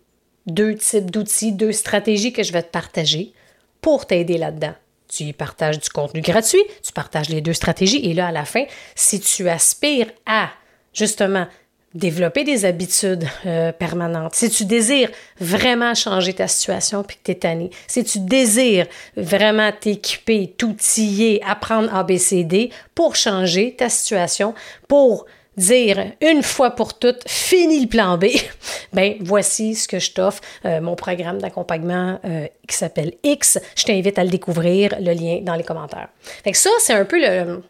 deux 0.46 0.74
types 0.74 1.10
d'outils, 1.10 1.52
deux 1.52 1.72
stratégies 1.72 2.32
que 2.32 2.42
je 2.42 2.52
vais 2.52 2.62
te 2.62 2.70
partager 2.70 3.32
pour 3.80 4.06
t'aider 4.06 4.38
là-dedans. 4.38 4.74
Tu 5.12 5.24
y 5.24 5.32
partages 5.34 5.78
du 5.78 5.90
contenu 5.90 6.22
gratuit, 6.22 6.62
tu 6.82 6.92
partages 6.92 7.28
les 7.28 7.42
deux 7.42 7.52
stratégies 7.52 8.08
et 8.08 8.14
là, 8.14 8.28
à 8.28 8.32
la 8.32 8.46
fin, 8.46 8.64
si 8.94 9.20
tu 9.20 9.48
aspires 9.48 10.10
à 10.24 10.48
justement 10.94 11.46
développer 11.94 12.44
des 12.44 12.64
habitudes 12.64 13.26
euh, 13.44 13.72
permanentes, 13.72 14.34
si 14.34 14.48
tu 14.48 14.64
désires 14.64 15.10
vraiment 15.38 15.94
changer 15.94 16.32
ta 16.32 16.48
situation 16.48 17.02
puis 17.02 17.18
que 17.18 17.24
tu 17.24 17.30
es 17.32 17.34
tanné, 17.34 17.70
si 17.86 18.02
tu 18.04 18.20
désires 18.20 18.86
vraiment 19.14 19.70
t'équiper, 19.78 20.54
t'outiller, 20.56 21.42
apprendre 21.44 21.94
ABCD 21.94 22.70
pour 22.94 23.14
changer 23.14 23.76
ta 23.76 23.90
situation, 23.90 24.54
pour 24.88 25.26
dire 25.56 26.12
une 26.20 26.42
fois 26.42 26.70
pour 26.70 26.98
toutes, 26.98 27.28
fini 27.28 27.80
le 27.80 27.88
plan 27.88 28.18
B, 28.18 28.26
ben 28.92 29.16
voici 29.20 29.74
ce 29.74 29.88
que 29.88 29.98
je 29.98 30.12
t'offre, 30.12 30.40
euh, 30.64 30.80
mon 30.80 30.96
programme 30.96 31.38
d'accompagnement 31.38 32.18
euh, 32.24 32.46
qui 32.68 32.76
s'appelle 32.76 33.12
X. 33.22 33.58
Je 33.76 33.84
t'invite 33.84 34.18
à 34.18 34.24
le 34.24 34.30
découvrir, 34.30 34.94
le 35.00 35.12
lien 35.12 35.40
dans 35.42 35.54
les 35.54 35.64
commentaires. 35.64 36.08
Fait 36.22 36.52
que 36.52 36.58
ça, 36.58 36.70
c'est 36.78 36.94
un 36.94 37.04
peu 37.04 37.20
le, 37.20 37.62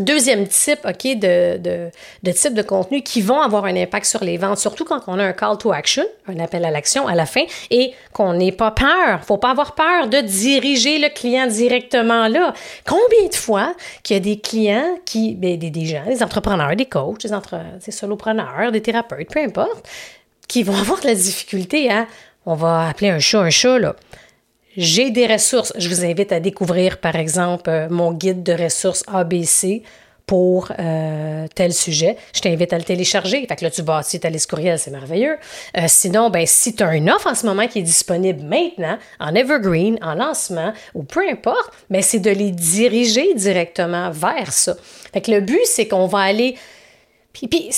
Deuxième 0.00 0.46
type, 0.46 0.80
OK, 0.84 1.18
de, 1.18 1.58
de, 1.58 1.90
de, 2.22 2.32
type 2.32 2.54
de 2.54 2.62
contenu 2.62 3.02
qui 3.02 3.20
vont 3.20 3.40
avoir 3.40 3.64
un 3.64 3.74
impact 3.74 4.06
sur 4.06 4.22
les 4.22 4.36
ventes, 4.36 4.58
surtout 4.58 4.84
quand 4.84 5.00
on 5.08 5.18
a 5.18 5.24
un 5.24 5.32
call 5.32 5.58
to 5.58 5.72
action, 5.72 6.04
un 6.28 6.38
appel 6.38 6.64
à 6.64 6.70
l'action 6.70 7.08
à 7.08 7.14
la 7.14 7.26
fin, 7.26 7.42
et 7.70 7.92
qu'on 8.12 8.34
n'ait 8.34 8.52
pas 8.52 8.70
peur, 8.70 9.24
faut 9.26 9.38
pas 9.38 9.50
avoir 9.50 9.74
peur 9.74 10.08
de 10.08 10.20
diriger 10.20 10.98
le 10.98 11.08
client 11.08 11.46
directement 11.46 12.28
là. 12.28 12.52
Combien 12.86 13.28
de 13.28 13.34
fois 13.34 13.74
qu'il 14.02 14.16
y 14.16 14.18
a 14.18 14.20
des 14.20 14.38
clients 14.38 14.98
qui, 15.04 15.34
ben, 15.34 15.58
des, 15.58 15.70
des 15.70 15.86
gens, 15.86 16.04
des 16.06 16.22
entrepreneurs, 16.22 16.76
des 16.76 16.86
coachs, 16.86 17.20
des, 17.20 17.32
entre, 17.32 17.58
des 17.84 17.92
solopreneurs, 17.92 18.70
des 18.70 18.80
thérapeutes, 18.80 19.28
peu 19.32 19.40
importe, 19.40 19.88
qui 20.46 20.62
vont 20.62 20.76
avoir 20.80 21.00
de 21.00 21.06
la 21.06 21.14
difficulté 21.14 21.90
à, 21.90 22.06
on 22.46 22.54
va 22.54 22.88
appeler 22.88 23.10
un 23.10 23.18
chat 23.18 23.40
un 23.40 23.50
chat, 23.50 23.78
là 23.78 23.96
j'ai 24.78 25.10
des 25.10 25.26
ressources. 25.26 25.72
Je 25.76 25.88
vous 25.88 26.04
invite 26.04 26.30
à 26.30 26.38
découvrir, 26.38 26.98
par 26.98 27.16
exemple, 27.16 27.68
euh, 27.68 27.88
mon 27.90 28.12
guide 28.12 28.44
de 28.44 28.52
ressources 28.52 29.02
ABC 29.08 29.82
pour 30.24 30.70
euh, 30.78 31.46
tel 31.52 31.72
sujet. 31.72 32.16
Je 32.32 32.40
t'invite 32.40 32.72
à 32.72 32.78
le 32.78 32.84
télécharger. 32.84 33.44
Fait 33.48 33.56
que 33.56 33.64
là, 33.64 33.72
tu 33.72 33.82
bâtis 33.82 34.20
ta 34.20 34.30
liste 34.30 34.48
courriel, 34.48 34.78
c'est 34.78 34.92
merveilleux. 34.92 35.36
Euh, 35.76 35.86
sinon, 35.88 36.30
ben, 36.30 36.46
si 36.46 36.76
tu 36.76 36.84
as 36.84 36.94
une 36.94 37.10
offre 37.10 37.26
en 37.26 37.34
ce 37.34 37.44
moment 37.44 37.66
qui 37.66 37.80
est 37.80 37.82
disponible 37.82 38.44
maintenant, 38.44 38.98
en 39.18 39.34
evergreen, 39.34 39.98
en 40.00 40.14
lancement, 40.14 40.72
ou 40.94 41.02
peu 41.02 41.28
importe, 41.28 41.72
mais 41.90 41.98
ben, 41.98 42.04
c'est 42.04 42.20
de 42.20 42.30
les 42.30 42.52
diriger 42.52 43.34
directement 43.34 44.10
vers 44.10 44.52
ça. 44.52 44.76
Fait 45.12 45.22
que 45.22 45.32
le 45.32 45.40
but, 45.40 45.64
c'est 45.64 45.88
qu'on 45.88 46.06
va 46.06 46.20
aller 46.20 46.54
puis, 47.46 47.70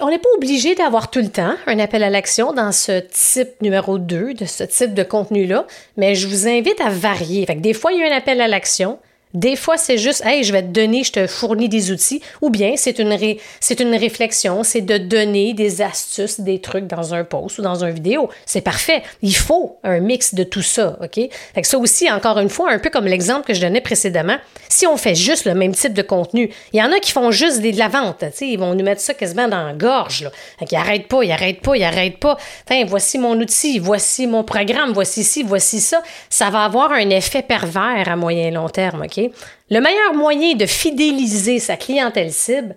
on 0.00 0.10
n'est 0.10 0.18
pas 0.18 0.28
obligé 0.36 0.74
d'avoir 0.74 1.10
tout 1.10 1.20
le 1.20 1.28
temps 1.28 1.54
un 1.66 1.78
appel 1.78 2.02
à 2.02 2.10
l'action 2.10 2.52
dans 2.52 2.72
ce 2.72 3.00
type 3.00 3.62
numéro 3.62 3.98
2, 3.98 4.34
de 4.34 4.44
ce 4.44 4.64
type 4.64 4.92
de 4.92 5.02
contenu-là, 5.02 5.66
mais 5.96 6.14
je 6.14 6.28
vous 6.28 6.46
invite 6.46 6.80
à 6.80 6.90
varier. 6.90 7.46
Fait 7.46 7.56
que 7.56 7.60
des 7.60 7.72
fois, 7.72 7.92
il 7.92 8.00
y 8.00 8.02
a 8.02 8.12
un 8.12 8.16
appel 8.16 8.40
à 8.40 8.48
l'action, 8.48 8.98
des 9.34 9.56
fois, 9.56 9.76
c'est 9.76 9.98
juste, 9.98 10.24
hey, 10.24 10.44
je 10.44 10.52
vais 10.52 10.62
te 10.62 10.68
donner, 10.68 11.04
je 11.04 11.12
te 11.12 11.26
fournis 11.26 11.68
des 11.68 11.90
outils, 11.90 12.22
ou 12.40 12.48
bien 12.48 12.74
c'est 12.76 12.98
une, 12.98 13.12
une 13.12 13.94
réflexion, 13.94 14.62
c'est 14.62 14.80
de 14.80 14.96
donner 14.98 15.52
des 15.52 15.82
astuces, 15.82 16.40
des 16.40 16.60
trucs 16.60 16.86
dans 16.86 17.12
un 17.12 17.24
post 17.24 17.58
ou 17.58 17.62
dans 17.62 17.84
une 17.84 17.90
vidéo. 17.90 18.30
C'est 18.46 18.62
parfait. 18.62 19.02
Il 19.22 19.36
faut 19.36 19.78
un 19.84 20.00
mix 20.00 20.34
de 20.34 20.42
tout 20.42 20.62
ça, 20.62 20.96
OK? 21.02 21.20
Fait 21.54 21.62
ça 21.64 21.76
aussi, 21.78 22.10
encore 22.10 22.38
une 22.38 22.48
fois, 22.48 22.70
un 22.70 22.78
peu 22.78 22.88
comme 22.88 23.04
l'exemple 23.04 23.46
que 23.46 23.52
je 23.52 23.60
donnais 23.60 23.80
précédemment, 23.80 24.36
si 24.68 24.86
on 24.86 24.96
fait 24.96 25.14
juste 25.14 25.44
le 25.44 25.54
même 25.54 25.74
type 25.74 25.92
de 25.92 26.02
contenu, 26.02 26.50
il 26.72 26.78
y 26.78 26.82
en 26.82 26.92
a 26.92 26.98
qui 26.98 27.12
font 27.12 27.30
juste 27.30 27.60
de 27.60 27.76
la 27.76 27.88
vente, 27.88 28.24
ils 28.40 28.58
vont 28.58 28.74
nous 28.74 28.84
mettre 28.84 29.00
ça 29.00 29.12
quasiment 29.12 29.48
dans 29.48 29.66
la 29.66 29.74
gorge, 29.74 30.22
là. 30.22 30.30
Fait 30.58 30.64
qu'ils 30.64 30.78
arrêtent 30.78 31.08
pas, 31.08 31.22
ils 31.22 31.32
arrêtent 31.32 31.60
pas, 31.60 31.76
ils 31.76 31.84
arrêtent 31.84 32.20
pas. 32.20 32.38
Voici 32.86 33.18
mon 33.18 33.38
outil, 33.38 33.78
voici 33.78 34.26
mon 34.26 34.44
programme, 34.44 34.92
voici 34.92 35.24
ci, 35.24 35.42
voici 35.42 35.80
ça. 35.80 36.02
Ça 36.30 36.50
va 36.50 36.64
avoir 36.64 36.92
un 36.92 37.10
effet 37.10 37.42
pervers 37.42 38.08
à 38.08 38.16
moyen 38.16 38.48
et 38.48 38.50
long 38.50 38.68
terme, 38.68 39.02
OK? 39.02 39.15
Le 39.70 39.80
meilleur 39.80 40.14
moyen 40.14 40.54
de 40.54 40.66
fidéliser 40.66 41.58
sa 41.58 41.76
clientèle 41.76 42.32
cible, 42.32 42.74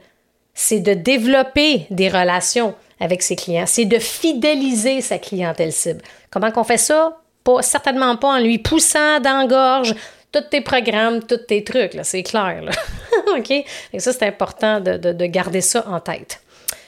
c'est 0.54 0.80
de 0.80 0.94
développer 0.94 1.86
des 1.90 2.10
relations 2.10 2.76
avec 3.00 3.22
ses 3.22 3.36
clients, 3.36 3.66
c'est 3.66 3.86
de 3.86 4.00
fidéliser 4.00 5.02
sa 5.02 5.18
clientèle 5.18 5.72
cible. 5.72 6.02
Comment 6.30 6.52
qu'on 6.52 6.64
fait 6.64 6.78
ça? 6.78 7.18
Certainement 7.62 8.16
pas 8.16 8.36
en 8.36 8.40
lui 8.40 8.60
poussant 8.60 9.20
dans 9.22 9.40
la 9.40 9.48
gorge 9.48 9.96
tous 10.32 10.42
tes 10.52 10.62
programmes, 10.62 11.24
tous 11.24 11.38
tes 11.48 11.64
trucs, 11.64 11.98
c'est 12.04 12.24
clair. 12.24 12.62
Ça, 13.98 14.14
c'est 14.14 14.24
important 14.24 14.80
de 14.80 15.26
garder 15.26 15.62
ça 15.62 15.86
en 15.88 16.00
tête. 16.00 16.42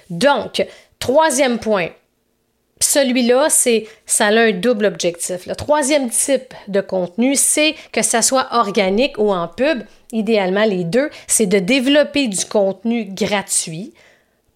Donc, 0.10 0.66
troisième 1.00 1.58
point, 1.58 1.90
celui-là, 2.84 3.48
c'est 3.50 3.88
ça 4.06 4.28
a 4.28 4.40
un 4.40 4.52
double 4.52 4.86
objectif. 4.86 5.46
Le 5.46 5.56
troisième 5.56 6.10
type 6.10 6.54
de 6.68 6.82
contenu, 6.82 7.36
c'est 7.36 7.76
que 7.92 8.02
ça 8.02 8.22
soit 8.22 8.48
organique 8.52 9.18
ou 9.18 9.32
en 9.32 9.48
pub. 9.48 9.84
Idéalement, 10.12 10.66
les 10.66 10.84
deux, 10.84 11.10
c'est 11.28 11.46
de 11.46 11.60
développer 11.60 12.28
du 12.28 12.46
contenu 12.46 13.06
gratuit 13.06 13.94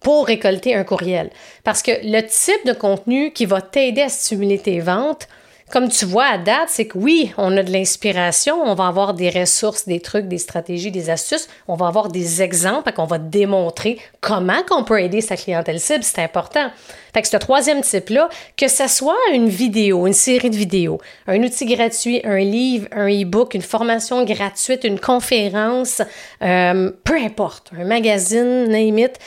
pour 0.00 0.26
récolter 0.26 0.74
un 0.74 0.84
courriel. 0.84 1.30
Parce 1.64 1.82
que 1.82 1.92
le 2.02 2.20
type 2.22 2.66
de 2.66 2.72
contenu 2.72 3.32
qui 3.32 3.46
va 3.46 3.60
t'aider 3.60 4.02
à 4.02 4.08
stimuler 4.08 4.58
tes 4.58 4.80
ventes, 4.80 5.28
comme 5.70 5.88
tu 5.88 6.04
vois 6.04 6.26
à 6.26 6.38
date, 6.38 6.68
c'est 6.68 6.86
que 6.86 6.96
oui, 6.96 7.32
on 7.38 7.56
a 7.56 7.62
de 7.64 7.72
l'inspiration, 7.72 8.62
on 8.62 8.74
va 8.74 8.86
avoir 8.86 9.14
des 9.14 9.30
ressources, 9.30 9.86
des 9.86 9.98
trucs, 9.98 10.28
des 10.28 10.38
stratégies, 10.38 10.92
des 10.92 11.10
astuces, 11.10 11.48
on 11.66 11.74
va 11.74 11.88
avoir 11.88 12.08
des 12.08 12.40
exemples, 12.40 12.92
qu'on 12.92 13.04
va 13.04 13.18
démontrer 13.18 13.98
comment 14.20 14.62
qu'on 14.68 14.84
peut 14.84 15.00
aider 15.00 15.20
sa 15.20 15.36
clientèle 15.36 15.80
cible, 15.80 16.04
c'est 16.04 16.22
important. 16.22 16.70
Fait 17.12 17.22
que 17.22 17.28
ce 17.28 17.36
troisième 17.36 17.80
type-là, 17.80 18.28
que 18.56 18.68
ce 18.68 18.86
soit 18.86 19.16
une 19.32 19.48
vidéo, 19.48 20.06
une 20.06 20.12
série 20.12 20.50
de 20.50 20.56
vidéos, 20.56 21.00
un 21.26 21.42
outil 21.42 21.66
gratuit, 21.66 22.20
un 22.24 22.38
livre, 22.38 22.86
un 22.92 23.08
e-book, 23.08 23.54
une 23.54 23.62
formation 23.62 24.24
gratuite, 24.24 24.84
une 24.84 25.00
conférence, 25.00 26.00
euh, 26.42 26.92
peu 27.02 27.16
importe, 27.16 27.72
un 27.76 27.84
magazine, 27.84 28.68
name 28.68 28.98
it, 28.98 29.18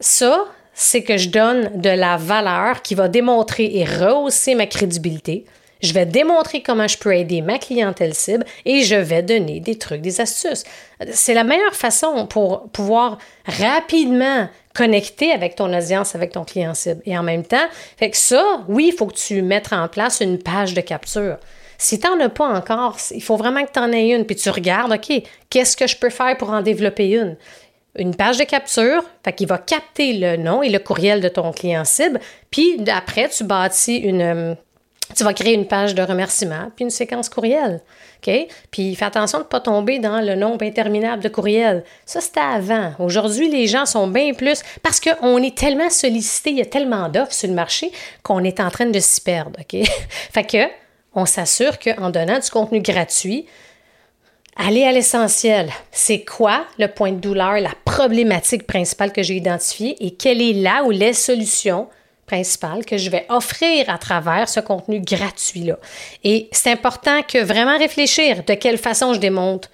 ça, 0.00 0.44
c'est 0.80 1.02
que 1.02 1.16
je 1.16 1.28
donne 1.28 1.80
de 1.80 1.90
la 1.90 2.16
valeur 2.16 2.82
qui 2.82 2.94
va 2.94 3.08
démontrer 3.08 3.68
et 3.78 3.84
rehausser 3.84 4.54
ma 4.54 4.66
crédibilité, 4.66 5.44
je 5.82 5.92
vais 5.92 6.06
démontrer 6.06 6.62
comment 6.62 6.86
je 6.86 6.96
peux 6.96 7.16
aider 7.16 7.42
ma 7.42 7.58
clientèle 7.58 8.14
cible 8.14 8.44
et 8.64 8.82
je 8.82 8.94
vais 8.94 9.24
donner 9.24 9.58
des 9.58 9.76
trucs, 9.76 10.00
des 10.00 10.20
astuces. 10.20 10.62
C'est 11.10 11.34
la 11.34 11.42
meilleure 11.42 11.74
façon 11.74 12.28
pour 12.28 12.68
pouvoir 12.70 13.18
rapidement 13.44 14.48
connecter 14.72 15.32
avec 15.32 15.56
ton 15.56 15.76
audience, 15.76 16.14
avec 16.14 16.30
ton 16.30 16.44
client 16.44 16.74
cible. 16.74 17.02
Et 17.06 17.18
en 17.18 17.24
même 17.24 17.44
temps, 17.44 17.66
fait 17.96 18.14
ça, 18.14 18.64
oui, 18.68 18.90
il 18.92 18.96
faut 18.96 19.06
que 19.06 19.16
tu 19.16 19.42
mettes 19.42 19.72
en 19.72 19.88
place 19.88 20.20
une 20.20 20.38
page 20.38 20.74
de 20.74 20.80
capture. 20.80 21.38
Si 21.76 21.98
tu 21.98 22.06
n'en 22.06 22.20
as 22.20 22.28
pas 22.28 22.46
encore, 22.46 22.98
il 23.10 23.22
faut 23.22 23.36
vraiment 23.36 23.64
que 23.64 23.72
tu 23.72 23.80
en 23.80 23.92
aies 23.92 24.10
une, 24.10 24.26
puis 24.26 24.36
tu 24.36 24.50
regardes, 24.50 24.92
OK, 24.92 25.22
qu'est-ce 25.50 25.76
que 25.76 25.88
je 25.88 25.96
peux 25.96 26.10
faire 26.10 26.36
pour 26.36 26.50
en 26.50 26.62
développer 26.62 27.10
une? 27.10 27.36
Une 27.98 28.14
page 28.14 28.38
de 28.38 28.44
capture, 28.44 29.02
fait 29.24 29.44
va 29.44 29.58
capter 29.58 30.12
le 30.14 30.36
nom 30.36 30.62
et 30.62 30.68
le 30.68 30.78
courriel 30.78 31.20
de 31.20 31.28
ton 31.28 31.52
client 31.52 31.84
cible, 31.84 32.20
puis 32.50 32.80
après, 32.88 33.28
tu 33.28 33.44
bâtis 33.44 33.96
une, 33.96 34.22
euh, 34.22 34.54
tu 35.16 35.24
vas 35.24 35.32
créer 35.32 35.54
une 35.54 35.66
page 35.66 35.94
de 35.94 36.02
remerciement, 36.02 36.70
puis 36.76 36.84
une 36.84 36.90
séquence 36.90 37.28
courriel. 37.28 37.80
OK? 38.26 38.48
Puis 38.70 38.94
fais 38.94 39.04
attention 39.04 39.38
de 39.38 39.44
ne 39.44 39.48
pas 39.48 39.60
tomber 39.60 39.98
dans 39.98 40.20
le 40.20 40.34
nombre 40.34 40.64
interminable 40.64 41.22
de 41.22 41.28
courriels. 41.28 41.84
Ça, 42.04 42.20
c'était 42.20 42.40
avant. 42.40 42.92
Aujourd'hui, 42.98 43.48
les 43.48 43.66
gens 43.66 43.86
sont 43.86 44.08
bien 44.08 44.34
plus 44.34 44.62
parce 44.82 45.00
qu'on 45.00 45.42
est 45.42 45.56
tellement 45.56 45.90
sollicité, 45.90 46.50
il 46.50 46.58
y 46.58 46.62
a 46.62 46.66
tellement 46.66 47.08
d'offres 47.08 47.32
sur 47.32 47.48
le 47.48 47.54
marché 47.54 47.90
qu'on 48.22 48.44
est 48.44 48.60
en 48.60 48.70
train 48.70 48.86
de 48.86 48.98
s'y 48.98 49.20
perdre. 49.20 49.58
Fait 50.32 50.44
que 50.44 50.68
on 51.14 51.26
s'assure 51.26 51.78
qu'en 51.78 52.10
donnant 52.10 52.38
du 52.38 52.50
contenu 52.50 52.80
gratuit, 52.80 53.46
Aller 54.60 54.82
à 54.82 54.90
l'essentiel. 54.90 55.70
C'est 55.92 56.24
quoi 56.24 56.66
le 56.80 56.88
point 56.88 57.12
de 57.12 57.20
douleur, 57.20 57.60
la 57.60 57.72
problématique 57.84 58.66
principale 58.66 59.12
que 59.12 59.22
j'ai 59.22 59.36
identifiée 59.36 59.96
et 60.04 60.10
quelle 60.10 60.42
est 60.42 60.52
là 60.52 60.82
ou 60.82 60.90
les 60.90 61.12
solutions 61.12 61.86
principales 62.26 62.84
que 62.84 62.98
je 62.98 63.08
vais 63.08 63.24
offrir 63.28 63.88
à 63.88 63.98
travers 63.98 64.48
ce 64.48 64.58
contenu 64.58 65.00
gratuit-là? 65.00 65.78
Et 66.24 66.48
c'est 66.50 66.72
important 66.72 67.22
que 67.22 67.38
vraiment 67.38 67.78
réfléchir 67.78 68.42
de 68.44 68.54
quelle 68.54 68.78
façon 68.78 69.14
je 69.14 69.20
démontre 69.20 69.70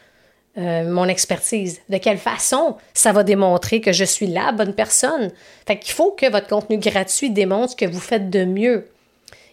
euh, 0.58 0.84
mon 0.84 1.08
expertise, 1.08 1.80
de 1.88 1.96
quelle 1.96 2.18
façon 2.18 2.76
ça 2.92 3.12
va 3.12 3.24
démontrer 3.24 3.80
que 3.80 3.92
je 3.92 4.04
suis 4.04 4.26
la 4.26 4.52
bonne 4.52 4.74
personne. 4.74 5.32
Fait 5.66 5.78
qu'il 5.78 5.94
faut 5.94 6.10
que 6.10 6.30
votre 6.30 6.46
contenu 6.46 6.76
gratuit 6.76 7.30
démontre 7.30 7.74
que 7.74 7.86
vous 7.86 8.00
faites 8.00 8.28
de 8.28 8.44
mieux. 8.44 8.86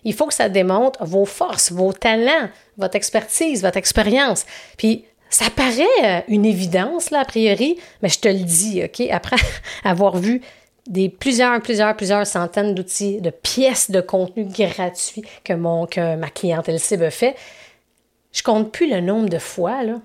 Il 0.03 0.13
faut 0.13 0.25
que 0.25 0.33
ça 0.33 0.49
démontre 0.49 1.05
vos 1.05 1.25
forces, 1.25 1.71
vos 1.71 1.93
talents, 1.93 2.49
votre 2.77 2.97
expertise, 2.97 3.61
votre 3.61 3.77
expérience. 3.77 4.45
Puis 4.77 5.05
ça 5.31 5.49
paraît 5.49 5.85
euh, 6.03 6.21
une 6.27 6.45
évidence, 6.45 7.09
là, 7.09 7.21
a 7.21 7.25
priori, 7.25 7.79
mais 8.01 8.09
je 8.09 8.19
te 8.19 8.27
le 8.27 8.43
dis, 8.43 8.83
OK, 8.83 9.01
après 9.09 9.37
avoir 9.83 10.17
vu 10.17 10.41
des 10.87 11.09
plusieurs, 11.09 11.61
plusieurs, 11.61 11.95
plusieurs 11.95 12.27
centaines 12.27 12.75
d'outils, 12.75 13.21
de 13.21 13.29
pièces 13.29 13.91
de 13.91 14.01
contenu 14.01 14.45
gratuits 14.45 15.23
que, 15.43 15.53
mon, 15.53 15.85
que 15.85 16.15
ma 16.15 16.29
clientèle 16.29 16.79
fait, 16.79 17.35
je 18.31 18.43
compte 18.43 18.71
plus 18.71 18.89
le 18.89 19.01
nombre 19.01 19.29
de 19.29 19.39
fois, 19.39 19.83
là. 19.83 20.01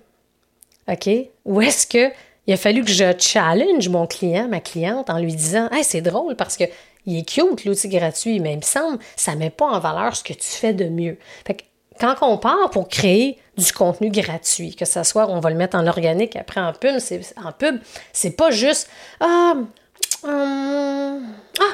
OK? 0.88 1.08
Où 1.44 1.60
est-ce 1.60 1.86
que 1.86 2.12
il 2.46 2.54
a 2.54 2.56
fallu 2.56 2.84
que 2.84 2.90
je 2.90 3.12
challenge 3.18 3.88
mon 3.88 4.06
client, 4.06 4.46
ma 4.48 4.60
cliente, 4.60 5.10
en 5.10 5.18
lui 5.18 5.34
disant 5.34 5.68
Hey, 5.72 5.82
c'est 5.82 6.00
drôle 6.00 6.36
parce 6.36 6.56
que 6.56 6.64
il 7.06 7.18
est 7.18 7.28
cute, 7.28 7.64
l'outil 7.64 7.88
gratuit, 7.88 8.40
mais 8.40 8.52
il 8.52 8.58
me 8.58 8.62
semble 8.62 8.98
ça 9.16 9.34
ne 9.34 9.40
met 9.40 9.50
pas 9.50 9.66
en 9.66 9.80
valeur 9.80 10.14
ce 10.14 10.22
que 10.22 10.32
tu 10.32 10.48
fais 10.48 10.72
de 10.72 10.88
mieux. 10.88 11.18
Fait 11.44 11.54
que 11.54 11.62
quand 11.98 12.16
on 12.22 12.38
part 12.38 12.70
pour 12.70 12.88
créer 12.88 13.38
du 13.56 13.72
contenu 13.72 14.10
gratuit, 14.10 14.74
que 14.74 14.84
ce 14.84 15.02
soit 15.02 15.28
on 15.30 15.40
va 15.40 15.50
le 15.50 15.56
mettre 15.56 15.76
en 15.76 15.86
organique 15.86 16.36
après 16.36 16.60
en 16.60 16.72
pub, 16.72 16.98
c'est 16.98 17.20
en 17.42 17.52
pub, 17.52 17.78
c'est 18.12 18.36
pas 18.36 18.50
juste 18.50 18.88
ah, 19.20 19.54
hum, 20.24 21.22
ah 21.58 21.64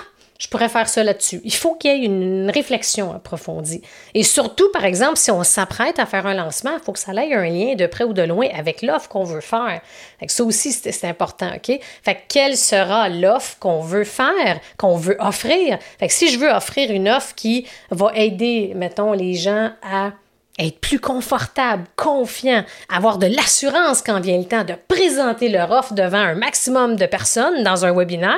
je 0.42 0.48
pourrais 0.48 0.68
faire 0.68 0.88
ça 0.88 1.04
là-dessus. 1.04 1.40
Il 1.44 1.54
faut 1.54 1.76
qu'il 1.76 1.92
y 1.92 1.94
ait 1.94 2.04
une 2.04 2.50
réflexion 2.50 3.14
approfondie. 3.14 3.80
Et 4.12 4.24
surtout, 4.24 4.68
par 4.72 4.84
exemple, 4.84 5.16
si 5.16 5.30
on 5.30 5.44
s'apprête 5.44 6.00
à 6.00 6.06
faire 6.06 6.26
un 6.26 6.34
lancement, 6.34 6.72
il 6.74 6.82
faut 6.82 6.90
que 6.90 6.98
ça 6.98 7.12
ait 7.12 7.32
un 7.32 7.46
lien 7.46 7.76
de 7.76 7.86
près 7.86 8.02
ou 8.02 8.12
de 8.12 8.22
loin 8.22 8.48
avec 8.52 8.82
l'offre 8.82 9.08
qu'on 9.08 9.22
veut 9.22 9.40
faire. 9.40 9.80
Fait 10.18 10.28
ça 10.28 10.42
aussi, 10.42 10.72
c'est 10.72 11.04
important, 11.04 11.48
OK? 11.54 11.78
Fait 12.02 12.18
quelle 12.26 12.56
sera 12.56 13.08
l'offre 13.08 13.56
qu'on 13.60 13.82
veut 13.82 14.02
faire, 14.02 14.58
qu'on 14.78 14.96
veut 14.96 15.16
offrir? 15.20 15.78
Fait 16.00 16.08
que 16.08 16.12
si 16.12 16.28
je 16.28 16.40
veux 16.40 16.50
offrir 16.50 16.90
une 16.90 17.08
offre 17.08 17.36
qui 17.36 17.68
va 17.92 18.10
aider, 18.16 18.72
mettons, 18.74 19.12
les 19.12 19.34
gens 19.34 19.70
à 19.80 20.10
être 20.66 20.80
plus 20.80 21.00
confortable, 21.00 21.84
confiant, 21.96 22.64
avoir 22.92 23.18
de 23.18 23.26
l'assurance 23.26 24.02
quand 24.02 24.20
vient 24.20 24.38
le 24.38 24.44
temps 24.44 24.64
de 24.64 24.74
présenter 24.88 25.48
leur 25.48 25.70
offre 25.70 25.94
devant 25.94 26.18
un 26.18 26.34
maximum 26.34 26.96
de 26.96 27.06
personnes 27.06 27.62
dans 27.62 27.84
un 27.84 27.92
webinaire, 27.92 28.36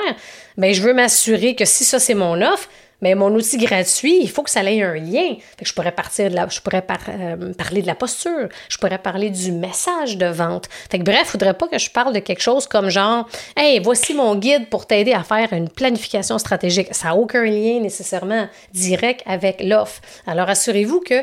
mais 0.56 0.68
ben, 0.68 0.74
je 0.74 0.82
veux 0.82 0.94
m'assurer 0.94 1.54
que 1.54 1.64
si 1.64 1.84
ça 1.84 1.98
c'est 1.98 2.14
mon 2.14 2.40
offre, 2.42 2.68
mais 3.00 3.14
mon 3.14 3.34
outil 3.34 3.58
gratuit, 3.58 4.18
il 4.20 4.30
faut 4.30 4.42
que 4.42 4.50
ça 4.50 4.62
ait 4.64 4.82
un 4.82 4.94
lien. 4.94 5.36
Je 5.60 5.72
pourrais 5.72 5.92
partir 5.92 6.30
je 6.50 6.60
pourrais 6.60 6.84
euh, 7.08 7.52
parler 7.54 7.82
de 7.82 7.86
la 7.86 7.94
posture, 7.94 8.48
je 8.68 8.78
pourrais 8.78 8.98
parler 8.98 9.30
du 9.30 9.52
message 9.52 10.16
de 10.16 10.26
vente. 10.26 10.68
Fait 10.90 10.98
que 10.98 11.04
bref, 11.04 11.22
il 11.24 11.30
faudrait 11.30 11.54
pas 11.54 11.68
que 11.68 11.78
je 11.78 11.90
parle 11.90 12.12
de 12.12 12.20
quelque 12.20 12.42
chose 12.42 12.66
comme 12.66 12.88
genre, 12.88 13.28
hey, 13.56 13.80
voici 13.80 14.14
mon 14.14 14.34
guide 14.36 14.68
pour 14.68 14.86
t'aider 14.86 15.12
à 15.12 15.22
faire 15.22 15.52
une 15.52 15.68
planification 15.68 16.38
stratégique. 16.38 16.88
Ça 16.92 17.08
n'a 17.08 17.16
aucun 17.16 17.44
lien 17.44 17.80
nécessairement 17.80 18.48
direct 18.72 19.22
avec 19.26 19.62
l'offre. 19.62 20.00
Alors 20.26 20.48
assurez-vous 20.48 21.00
que 21.00 21.22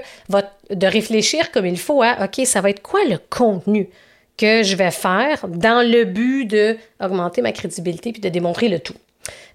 de 0.70 0.88
réfléchir 0.88 1.52
comme 1.52 1.66
il 1.66 1.80
faut 1.80 2.02
à, 2.02 2.26
ok, 2.26 2.46
ça 2.46 2.62
va 2.62 2.70
être 2.70 2.82
quoi 2.82 3.04
le 3.06 3.18
contenu 3.18 3.90
que 4.38 4.64
je 4.64 4.76
vais 4.76 4.92
faire 4.92 5.48
dans 5.48 5.88
le 5.88 6.06
but 6.06 6.46
de 6.46 6.78
augmenter 7.00 7.42
ma 7.42 7.52
crédibilité 7.52 8.12
puis 8.12 8.22
de 8.22 8.30
démontrer 8.30 8.70
le 8.70 8.80
tout. 8.80 8.96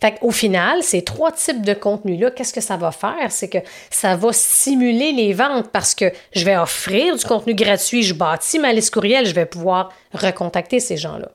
Fait 0.00 0.18
au 0.22 0.30
final, 0.30 0.82
ces 0.82 1.02
trois 1.02 1.32
types 1.32 1.62
de 1.62 1.74
contenus-là, 1.74 2.30
qu'est-ce 2.30 2.52
que 2.52 2.60
ça 2.60 2.76
va 2.76 2.92
faire? 2.92 3.30
C'est 3.30 3.48
que 3.48 3.58
ça 3.90 4.16
va 4.16 4.32
stimuler 4.32 5.12
les 5.12 5.32
ventes 5.32 5.70
parce 5.72 5.94
que 5.94 6.12
je 6.32 6.44
vais 6.44 6.56
offrir 6.56 7.16
du 7.16 7.24
contenu 7.24 7.54
gratuit, 7.54 8.02
je 8.02 8.14
bâtis 8.14 8.58
ma 8.58 8.72
liste 8.72 8.92
courriel, 8.92 9.26
je 9.26 9.34
vais 9.34 9.46
pouvoir 9.46 9.90
recontacter 10.12 10.80
ces 10.80 10.96
gens-là. 10.96 11.30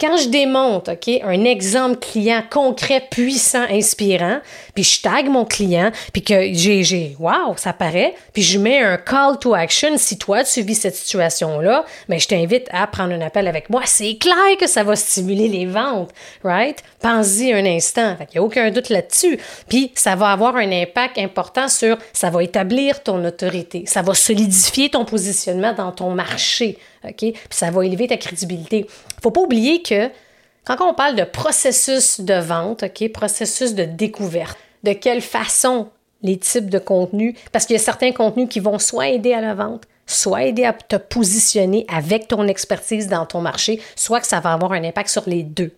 Quand 0.00 0.16
je 0.16 0.28
démonte, 0.28 0.88
OK, 0.88 1.10
un 1.24 1.44
exemple 1.44 1.98
client 1.98 2.42
concret, 2.48 3.02
puissant, 3.10 3.64
inspirant, 3.68 4.38
puis 4.74 4.84
je 4.84 5.02
tag 5.02 5.28
mon 5.28 5.44
client, 5.44 5.90
puis 6.12 6.22
que 6.22 6.52
j'ai, 6.52 6.84
j'ai, 6.84 7.16
wow, 7.18 7.56
ça 7.56 7.72
paraît, 7.72 8.14
puis 8.32 8.42
je 8.42 8.58
mets 8.58 8.80
un 8.80 8.96
call 8.96 9.38
to 9.40 9.54
action, 9.54 9.96
si 9.96 10.16
toi 10.16 10.44
tu 10.44 10.62
vis 10.62 10.76
cette 10.76 10.94
situation-là, 10.94 11.84
mais 12.08 12.16
ben, 12.16 12.20
je 12.20 12.28
t'invite 12.28 12.68
à 12.70 12.86
prendre 12.86 13.12
un 13.12 13.20
appel 13.20 13.48
avec 13.48 13.70
moi. 13.70 13.82
C'est 13.86 14.16
clair 14.16 14.56
que 14.60 14.66
ça 14.68 14.84
va 14.84 14.94
stimuler 14.94 15.48
les 15.48 15.66
ventes, 15.66 16.10
right? 16.44 16.82
Pense-y 17.00 17.52
un 17.52 17.64
instant. 17.64 18.16
Fait 18.16 18.28
Il 18.32 18.36
n'y 18.36 18.38
a 18.38 18.42
aucun 18.42 18.70
doute 18.70 18.88
là-dessus. 18.88 19.38
Puis 19.68 19.90
ça 19.94 20.14
va 20.14 20.28
avoir 20.28 20.56
un 20.56 20.70
impact 20.70 21.18
important 21.18 21.68
sur, 21.68 21.98
ça 22.12 22.30
va 22.30 22.42
établir 22.42 23.02
ton 23.02 23.24
autorité, 23.24 23.84
ça 23.86 24.02
va 24.02 24.14
solidifier 24.14 24.90
ton 24.90 25.04
positionnement 25.04 25.72
dans 25.72 25.92
ton 25.92 26.10
marché. 26.10 26.78
OK? 27.04 27.16
Puis 27.16 27.34
ça 27.50 27.70
va 27.70 27.84
élever 27.84 28.08
ta 28.08 28.16
crédibilité. 28.16 28.86
Faut 29.22 29.30
pas 29.30 29.40
oublier 29.40 29.82
quand 30.64 30.76
on 30.80 30.94
parle 30.94 31.16
de 31.16 31.24
processus 31.24 32.20
de 32.20 32.34
vente, 32.34 32.82
OK, 32.82 33.10
processus 33.12 33.74
de 33.74 33.84
découverte, 33.84 34.58
de 34.82 34.92
quelle 34.92 35.22
façon 35.22 35.88
les 36.22 36.36
types 36.36 36.68
de 36.68 36.78
contenus, 36.78 37.34
parce 37.52 37.64
qu'il 37.64 37.74
y 37.74 37.78
a 37.78 37.82
certains 37.82 38.12
contenus 38.12 38.48
qui 38.48 38.60
vont 38.60 38.78
soit 38.78 39.08
aider 39.08 39.32
à 39.32 39.40
la 39.40 39.54
vente, 39.54 39.84
soit 40.06 40.44
aider 40.44 40.64
à 40.64 40.72
te 40.72 40.96
positionner 40.96 41.86
avec 41.88 42.28
ton 42.28 42.46
expertise 42.48 43.08
dans 43.08 43.26
ton 43.26 43.40
marché, 43.40 43.80
soit 43.94 44.20
que 44.20 44.26
ça 44.26 44.40
va 44.40 44.52
avoir 44.52 44.72
un 44.72 44.82
impact 44.84 45.10
sur 45.10 45.22
les 45.26 45.42
deux. 45.42 45.72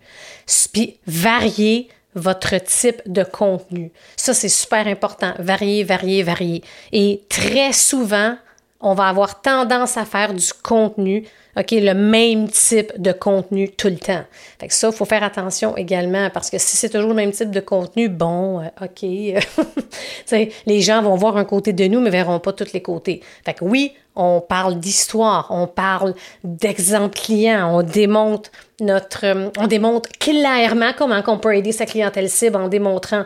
Puis 0.73 0.97
varier 1.05 1.89
votre 2.15 2.57
type 2.63 3.01
de 3.05 3.23
contenu. 3.23 3.91
Ça, 4.17 4.33
c'est 4.33 4.49
super 4.49 4.87
important. 4.87 5.33
Varier, 5.39 5.83
varier, 5.83 6.23
varier. 6.23 6.63
Et 6.91 7.21
très 7.29 7.71
souvent, 7.71 8.35
on 8.81 8.93
va 8.93 9.07
avoir 9.07 9.41
tendance 9.41 9.97
à 9.97 10.05
faire 10.05 10.33
du 10.33 10.53
contenu, 10.63 11.25
OK, 11.57 11.71
le 11.71 11.93
même 11.93 12.47
type 12.47 12.93
de 12.97 13.11
contenu 13.11 13.69
tout 13.69 13.89
le 13.89 13.97
temps. 13.97 14.23
Fait 14.59 14.67
que 14.67 14.73
ça, 14.73 14.87
il 14.87 14.93
faut 14.93 15.05
faire 15.05 15.23
attention 15.23 15.75
également 15.75 16.29
parce 16.29 16.49
que 16.49 16.57
si 16.57 16.77
c'est 16.77 16.89
toujours 16.89 17.09
le 17.09 17.15
même 17.15 17.31
type 17.31 17.51
de 17.51 17.59
contenu, 17.59 18.07
bon, 18.07 18.61
euh, 18.61 18.85
OK, 18.85 19.01
les 20.65 20.81
gens 20.81 21.01
vont 21.01 21.15
voir 21.15 21.37
un 21.37 21.43
côté 21.43 21.73
de 21.73 21.85
nous, 21.85 21.99
mais 21.99 22.09
verront 22.09 22.39
pas 22.39 22.53
tous 22.53 22.71
les 22.73 22.81
côtés. 22.81 23.21
Fait 23.45 23.53
que 23.53 23.65
oui, 23.65 23.93
on 24.15 24.41
parle 24.41 24.79
d'histoire, 24.79 25.47
on 25.49 25.67
parle 25.67 26.13
d'exemples 26.43 27.17
clients, 27.17 27.69
on 27.77 27.83
démontre 27.83 28.49
notre, 28.79 29.51
on 29.59 29.67
démontre 29.67 30.09
clairement 30.19 30.91
comment 30.97 31.21
on 31.27 31.37
peut 31.37 31.55
aider 31.55 31.71
sa 31.71 31.85
clientèle 31.85 32.29
cible 32.29 32.57
en 32.57 32.67
démontrant 32.67 33.25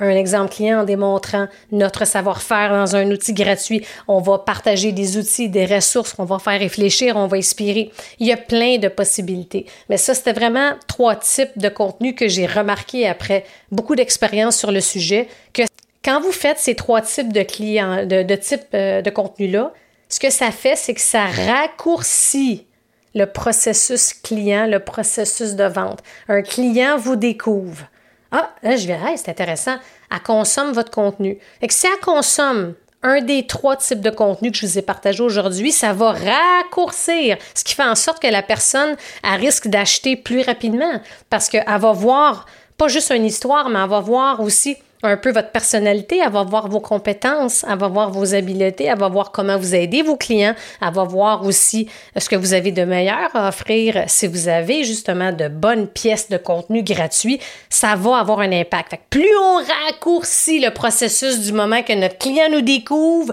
un 0.00 0.10
exemple 0.10 0.54
client 0.54 0.80
en 0.80 0.84
démontrant 0.84 1.48
notre 1.70 2.06
savoir-faire 2.06 2.70
dans 2.70 2.96
un 2.96 3.10
outil 3.10 3.34
gratuit. 3.34 3.84
On 4.08 4.20
va 4.20 4.38
partager 4.38 4.92
des 4.92 5.16
outils, 5.16 5.48
des 5.48 5.66
ressources, 5.66 6.14
on 6.18 6.24
va 6.24 6.38
faire 6.38 6.58
réfléchir, 6.58 7.16
on 7.16 7.26
va 7.26 7.36
inspirer. 7.36 7.90
Il 8.18 8.26
y 8.26 8.32
a 8.32 8.36
plein 8.36 8.78
de 8.78 8.88
possibilités. 8.88 9.66
Mais 9.88 9.96
ça, 9.96 10.14
c'était 10.14 10.32
vraiment 10.32 10.72
trois 10.88 11.16
types 11.16 11.56
de 11.56 11.68
contenus 11.68 12.14
que 12.16 12.28
j'ai 12.28 12.46
remarqué 12.46 13.06
après 13.06 13.44
beaucoup 13.70 13.94
d'expérience 13.94 14.56
sur 14.56 14.72
le 14.72 14.80
sujet, 14.80 15.28
que 15.52 15.62
quand 16.04 16.20
vous 16.20 16.32
faites 16.32 16.58
ces 16.58 16.74
trois 16.74 17.00
types 17.00 17.32
de 17.32 17.42
clients, 17.42 18.04
de, 18.06 18.34
types 18.34 18.62
euh, 18.74 19.02
de 19.02 19.10
contenu-là, 19.10 19.72
ce 20.08 20.18
que 20.18 20.30
ça 20.30 20.50
fait, 20.50 20.76
c'est 20.76 20.94
que 20.94 21.00
ça 21.00 21.26
raccourcit 21.26 22.66
le 23.14 23.26
processus 23.26 24.14
client, 24.14 24.66
le 24.66 24.80
processus 24.80 25.54
de 25.54 25.64
vente. 25.64 26.00
Un 26.28 26.42
client 26.42 26.96
vous 26.96 27.16
découvre. 27.16 27.86
Ah, 28.32 28.50
là, 28.62 28.76
je 28.76 28.86
verrai, 28.86 29.16
c'est 29.16 29.30
intéressant. 29.30 29.76
Elle 30.10 30.22
consomme 30.22 30.72
votre 30.72 30.90
contenu. 30.90 31.38
Et 31.60 31.68
que 31.68 31.74
si 31.74 31.86
elle 31.86 32.00
consomme 32.00 32.74
un 33.02 33.20
des 33.20 33.46
trois 33.46 33.76
types 33.76 34.00
de 34.00 34.10
contenu 34.10 34.50
que 34.50 34.56
je 34.56 34.66
vous 34.66 34.78
ai 34.78 34.82
partagé 34.82 35.22
aujourd'hui, 35.22 35.72
ça 35.72 35.92
va 35.92 36.12
raccourcir, 36.12 37.36
ce 37.54 37.64
qui 37.64 37.74
fait 37.74 37.84
en 37.84 37.94
sorte 37.94 38.22
que 38.22 38.28
la 38.28 38.42
personne 38.42 38.96
a 39.22 39.34
risque 39.34 39.68
d'acheter 39.68 40.16
plus 40.16 40.42
rapidement 40.42 41.00
parce 41.28 41.48
qu'elle 41.48 41.64
va 41.66 41.92
voir 41.92 42.46
pas 42.78 42.88
juste 42.88 43.10
une 43.10 43.26
histoire, 43.26 43.68
mais 43.68 43.80
elle 43.80 43.88
va 43.88 44.00
voir 44.00 44.40
aussi 44.40 44.76
un 45.02 45.16
peu 45.16 45.32
votre 45.32 45.50
personnalité, 45.50 46.20
elle 46.24 46.32
va 46.32 46.44
voir 46.44 46.68
vos 46.68 46.80
compétences, 46.80 47.64
elle 47.68 47.78
va 47.78 47.88
voir 47.88 48.10
vos 48.10 48.34
habiletés, 48.34 48.84
elle 48.84 48.98
va 48.98 49.08
voir 49.08 49.32
comment 49.32 49.58
vous 49.58 49.74
aidez 49.74 50.02
vos 50.02 50.16
clients, 50.16 50.54
elle 50.80 50.92
va 50.92 51.04
voir 51.04 51.44
aussi 51.44 51.88
ce 52.16 52.28
que 52.28 52.36
vous 52.36 52.54
avez 52.54 52.72
de 52.72 52.84
meilleur 52.84 53.34
à 53.34 53.48
offrir. 53.48 54.04
Si 54.06 54.26
vous 54.26 54.48
avez 54.48 54.84
justement 54.84 55.32
de 55.32 55.48
bonnes 55.48 55.86
pièces 55.86 56.28
de 56.28 56.36
contenu 56.36 56.82
gratuit, 56.82 57.40
ça 57.68 57.94
va 57.96 58.18
avoir 58.18 58.40
un 58.40 58.52
impact. 58.52 58.96
plus 59.10 59.28
on 59.42 59.56
raccourcit 59.86 60.60
le 60.60 60.70
processus 60.70 61.40
du 61.40 61.52
moment 61.52 61.82
que 61.82 61.92
notre 61.92 62.18
client 62.18 62.48
nous 62.50 62.60
découvre, 62.60 63.32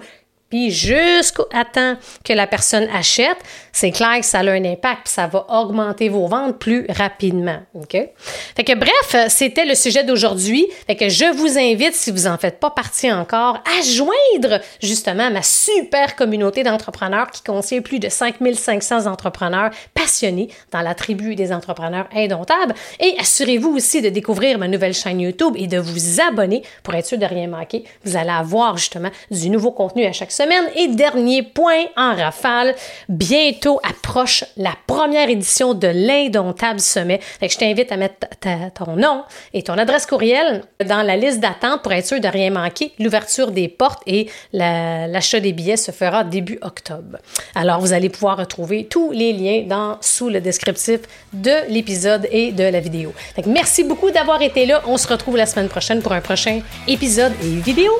puis 0.49 0.71
jusqu'à 0.71 1.65
temps 1.71 1.95
que 2.23 2.33
la 2.33 2.47
personne 2.47 2.87
achète, 2.93 3.37
c'est 3.71 3.91
clair 3.91 4.19
que 4.19 4.25
ça 4.25 4.39
a 4.39 4.49
un 4.49 4.65
impact, 4.65 5.03
puis 5.05 5.13
ça 5.13 5.27
va 5.27 5.45
augmenter 5.49 6.09
vos 6.09 6.27
ventes 6.27 6.57
plus 6.57 6.85
rapidement. 6.89 7.59
Fait 7.89 8.63
que 8.63 8.75
bref, 8.75 9.29
c'était 9.29 9.65
le 9.65 9.75
sujet 9.75 10.03
d'aujourd'hui. 10.03 10.65
Fait 10.87 10.95
que 10.95 11.09
je 11.09 11.25
vous 11.35 11.57
invite, 11.57 11.93
si 11.93 12.11
vous 12.11 12.23
n'en 12.23 12.37
faites 12.37 12.59
pas 12.59 12.71
partie 12.71 13.11
encore, 13.11 13.57
à 13.57 13.81
joindre 13.83 14.59
justement 14.81 15.29
ma 15.29 15.43
super 15.43 16.15
communauté 16.15 16.63
d'entrepreneurs 16.63 17.31
qui 17.31 17.43
contient 17.43 17.81
plus 17.81 17.99
de 17.99 18.09
5500 18.09 19.05
entrepreneurs 19.05 19.71
passionnés 19.93 20.49
dans 20.71 20.81
la 20.81 20.95
tribu 20.95 21.35
des 21.35 21.51
entrepreneurs 21.51 22.07
indomptables. 22.13 22.73
Et 22.99 23.15
assurez-vous 23.19 23.75
aussi 23.75 24.01
de 24.01 24.09
découvrir 24.09 24.57
ma 24.57 24.67
nouvelle 24.67 24.93
chaîne 24.93 25.19
YouTube 25.19 25.53
et 25.57 25.67
de 25.67 25.77
vous 25.77 26.19
abonner 26.21 26.63
pour 26.83 26.95
être 26.95 27.05
sûr 27.05 27.17
de 27.17 27.25
rien 27.25 27.47
manquer. 27.47 27.83
Vous 28.03 28.17
allez 28.17 28.29
avoir 28.29 28.77
justement 28.77 29.09
du 29.29 29.49
nouveau 29.49 29.71
contenu 29.71 30.05
à 30.05 30.11
chaque 30.11 30.31
semaine. 30.39 30.65
Et 30.75 30.87
dernier 30.87 31.43
point 31.43 31.85
en 31.97 32.15
rafale, 32.15 32.75
bientôt 33.07 33.79
approche 33.83 34.43
la 34.57 34.73
première 34.87 35.29
édition 35.29 35.73
de 35.73 35.87
l'Indomptable 35.87 36.79
Sommet. 36.79 37.19
Je 37.41 37.57
t'invite 37.57 37.91
à 37.91 37.97
mettre 37.97 38.27
ton 38.73 38.95
nom 38.95 39.23
et 39.53 39.63
ton 39.63 39.77
adresse 39.77 40.05
courriel 40.05 40.63
dans 40.85 41.01
la 41.01 41.17
liste 41.17 41.39
d'attente 41.39 41.81
pour 41.81 41.91
être 41.91 42.05
sûr 42.05 42.19
de 42.19 42.27
rien 42.27 42.51
manquer. 42.51 42.93
L'ouverture 42.99 43.51
des 43.51 43.67
portes 43.67 44.01
et 44.07 44.29
l'achat 44.53 45.39
des 45.39 45.53
billets 45.53 45.77
se 45.77 45.91
fera 45.91 46.23
début 46.23 46.59
octobre. 46.61 47.17
Alors, 47.55 47.79
vous 47.79 47.93
allez 47.93 48.09
pouvoir 48.09 48.37
retrouver 48.37 48.85
tous 48.85 49.11
les 49.11 49.33
liens 49.33 49.63
dans, 49.67 49.97
sous 50.01 50.29
le 50.29 50.39
descriptif 50.39 51.01
de 51.33 51.69
l'épisode 51.69 52.27
et 52.31 52.51
de 52.51 52.63
la 52.63 52.79
vidéo. 52.79 53.13
Merci 53.45 53.83
beaucoup 53.83 54.11
d'avoir 54.11 54.41
été 54.41 54.65
là. 54.65 54.81
On 54.87 54.97
se 54.97 55.07
retrouve 55.07 55.37
la 55.37 55.45
semaine 55.45 55.69
prochaine 55.69 56.01
pour 56.01 56.13
un 56.13 56.21
prochain 56.21 56.61
épisode 56.87 57.33
et 57.43 57.59
vidéo. 57.61 57.91